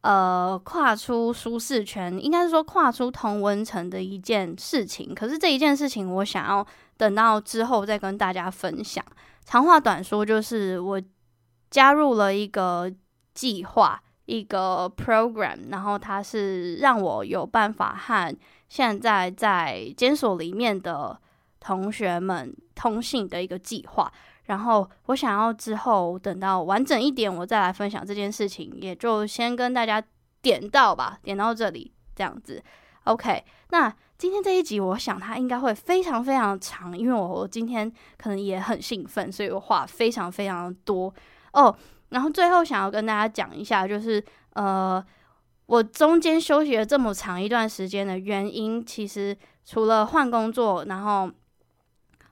[0.00, 5.14] 呃，跨出舒适圈，应该是说跨出同温层的一件事情。
[5.14, 9.04] 可是这一件事情，我想要等到之后再跟大家分享。
[9.44, 10.98] 长话短说，就是我。
[11.70, 12.92] 加入了一个
[13.32, 18.36] 计划，一个 program，然后它是让我有办法和
[18.68, 21.18] 现在在监所里面的
[21.58, 24.12] 同学们通信的一个计划。
[24.44, 30.02] 然后我想要之后等到完整一点，我再来分享这件事情，也就先跟大家
[30.42, 32.60] 点到吧，点到这里这样子。
[33.04, 41.14] OK，那今天这一集，我想它应该会非常非常长，因为我今天可能也很兴奋，所以我话非常非常多。
[41.52, 41.76] 哦，
[42.10, 44.24] 然后最后想要跟大家讲一下，就是
[44.54, 45.04] 呃，
[45.66, 51.30] 我中间休息了这么长一段时间的原因，其实除了换工作，然后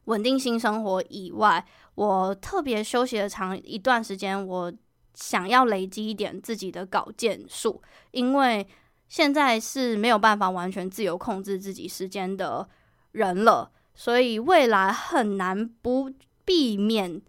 [0.04, 1.64] 稳定新生活以外，
[1.94, 4.72] 我特别休息了长一段时间，我
[5.14, 8.66] 想要累积一点自己的稿件数，因为
[9.08, 12.68] 现在是没有办法完全自由控制自己时间的
[13.12, 16.12] 人了，所以未来很难不
[16.44, 17.20] 避免。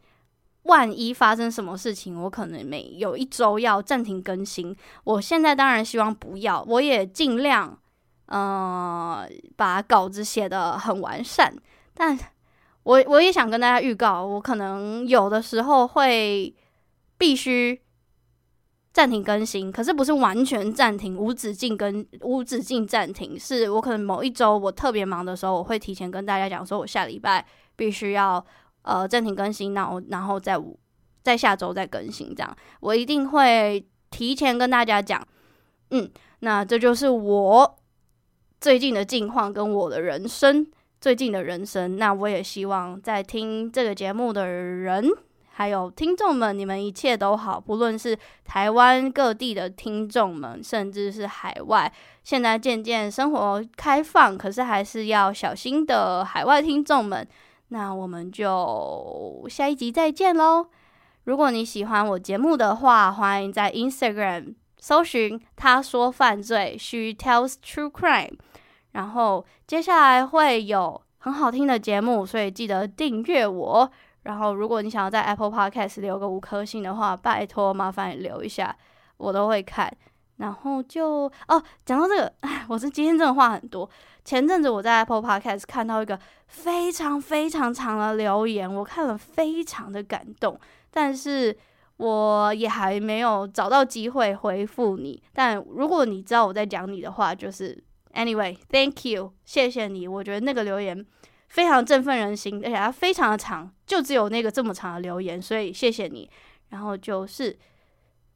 [0.64, 4.76] 万一发生什么事情，我可能每有一周要暂停更新。
[5.06, 7.80] 我现在当然希望不要，我也尽量，
[8.26, 11.56] 呃，把稿子写得很完善。
[11.94, 12.18] 但
[12.84, 16.54] 我我也想跟大家预告，我可能有的时候会
[17.18, 17.82] 必须
[18.92, 27.46] 暂停更新，可是不是完全暂停，无止境跟无止境暂停，是我可能某一周我特别忙的时候，我会提前跟大家讲，说我下礼拜
[27.76, 28.46] 必须要。
[28.82, 30.58] 呃，暂停更新，然后，然后再
[31.22, 35.22] 在下周再更新，这样我一定会提前跟大家讲。
[35.92, 36.10] 嗯，
[36.40, 37.78] 那这就是我
[38.62, 40.66] 最近的近况跟我的人生，
[41.02, 41.98] 最近的人生。
[41.98, 45.06] 那我也希望在听这个节目的人，
[45.50, 51.92] 还有听众们，你们一切都好，不论是台湾各地的听众们，甚至是海外，
[52.24, 57.28] 现在渐渐生活开放，可是还是要小心的海外听众们。
[57.70, 60.68] 那我们就下一集再见喽！
[61.26, 68.40] 如果你喜欢我节目的话，欢迎在 Instagram 搜寻“他说犯罪 ”，She tells true crime。
[68.94, 73.92] 然后接下来会有很好听的节目，所以记得订阅我。
[74.24, 78.76] 然后如果你想要在 Apple Podcast 留个五颗星的话，拜托麻烦你留一下，
[79.18, 79.96] 我都会看。
[80.38, 82.34] 然后就哦，讲到这个，
[82.68, 83.88] 我是今天真的话很多。
[84.30, 90.56] 前阵子我在 Apple Podcast 看到一个非常非常长的留言，我看了非常的感动，
[90.92, 91.58] 但是
[91.98, 95.20] 我也还没有找到机会回复你。
[95.34, 100.08] 但如果你知道我在讲你的话，就是 Anyway，Thank you，谢谢你。
[100.08, 101.04] 我觉得那个留言
[101.48, 106.30] 非常振奋人心，而且它非常的长，就只有那个这么长的留言，所以谢谢你。
[106.70, 107.58] 然后就是。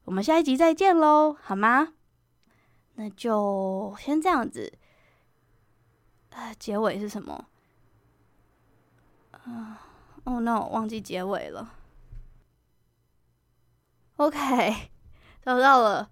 [0.05, 1.89] 我们下一集再见喽，好吗？
[2.95, 4.73] 那就先这样子。
[6.35, 7.45] 呃，结尾是什么？
[9.31, 9.81] 啊，
[10.23, 11.73] 哦，no，忘记结尾了。
[14.17, 14.89] OK，
[15.43, 16.09] 找到了。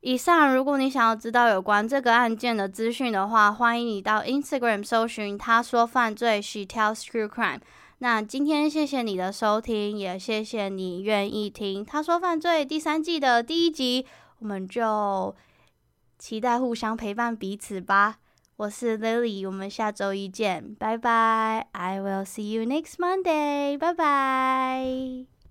[0.00, 7.60] 以上，如果你想要知道有关这个案件的资讯的话，欢迎你到 Instagram 搜寻“他说犯罪 ”，She tells true crime。
[7.98, 14.04] 那今天谢谢你的收听，也谢谢你愿意听《他说犯罪》第三季的第一集，
[14.40, 15.36] 我们就
[16.18, 18.18] 期待互相陪伴彼此吧。
[18.56, 21.66] 我是 Lily，我们下周一见，拜拜。
[21.72, 25.41] I will see you next Monday，拜拜。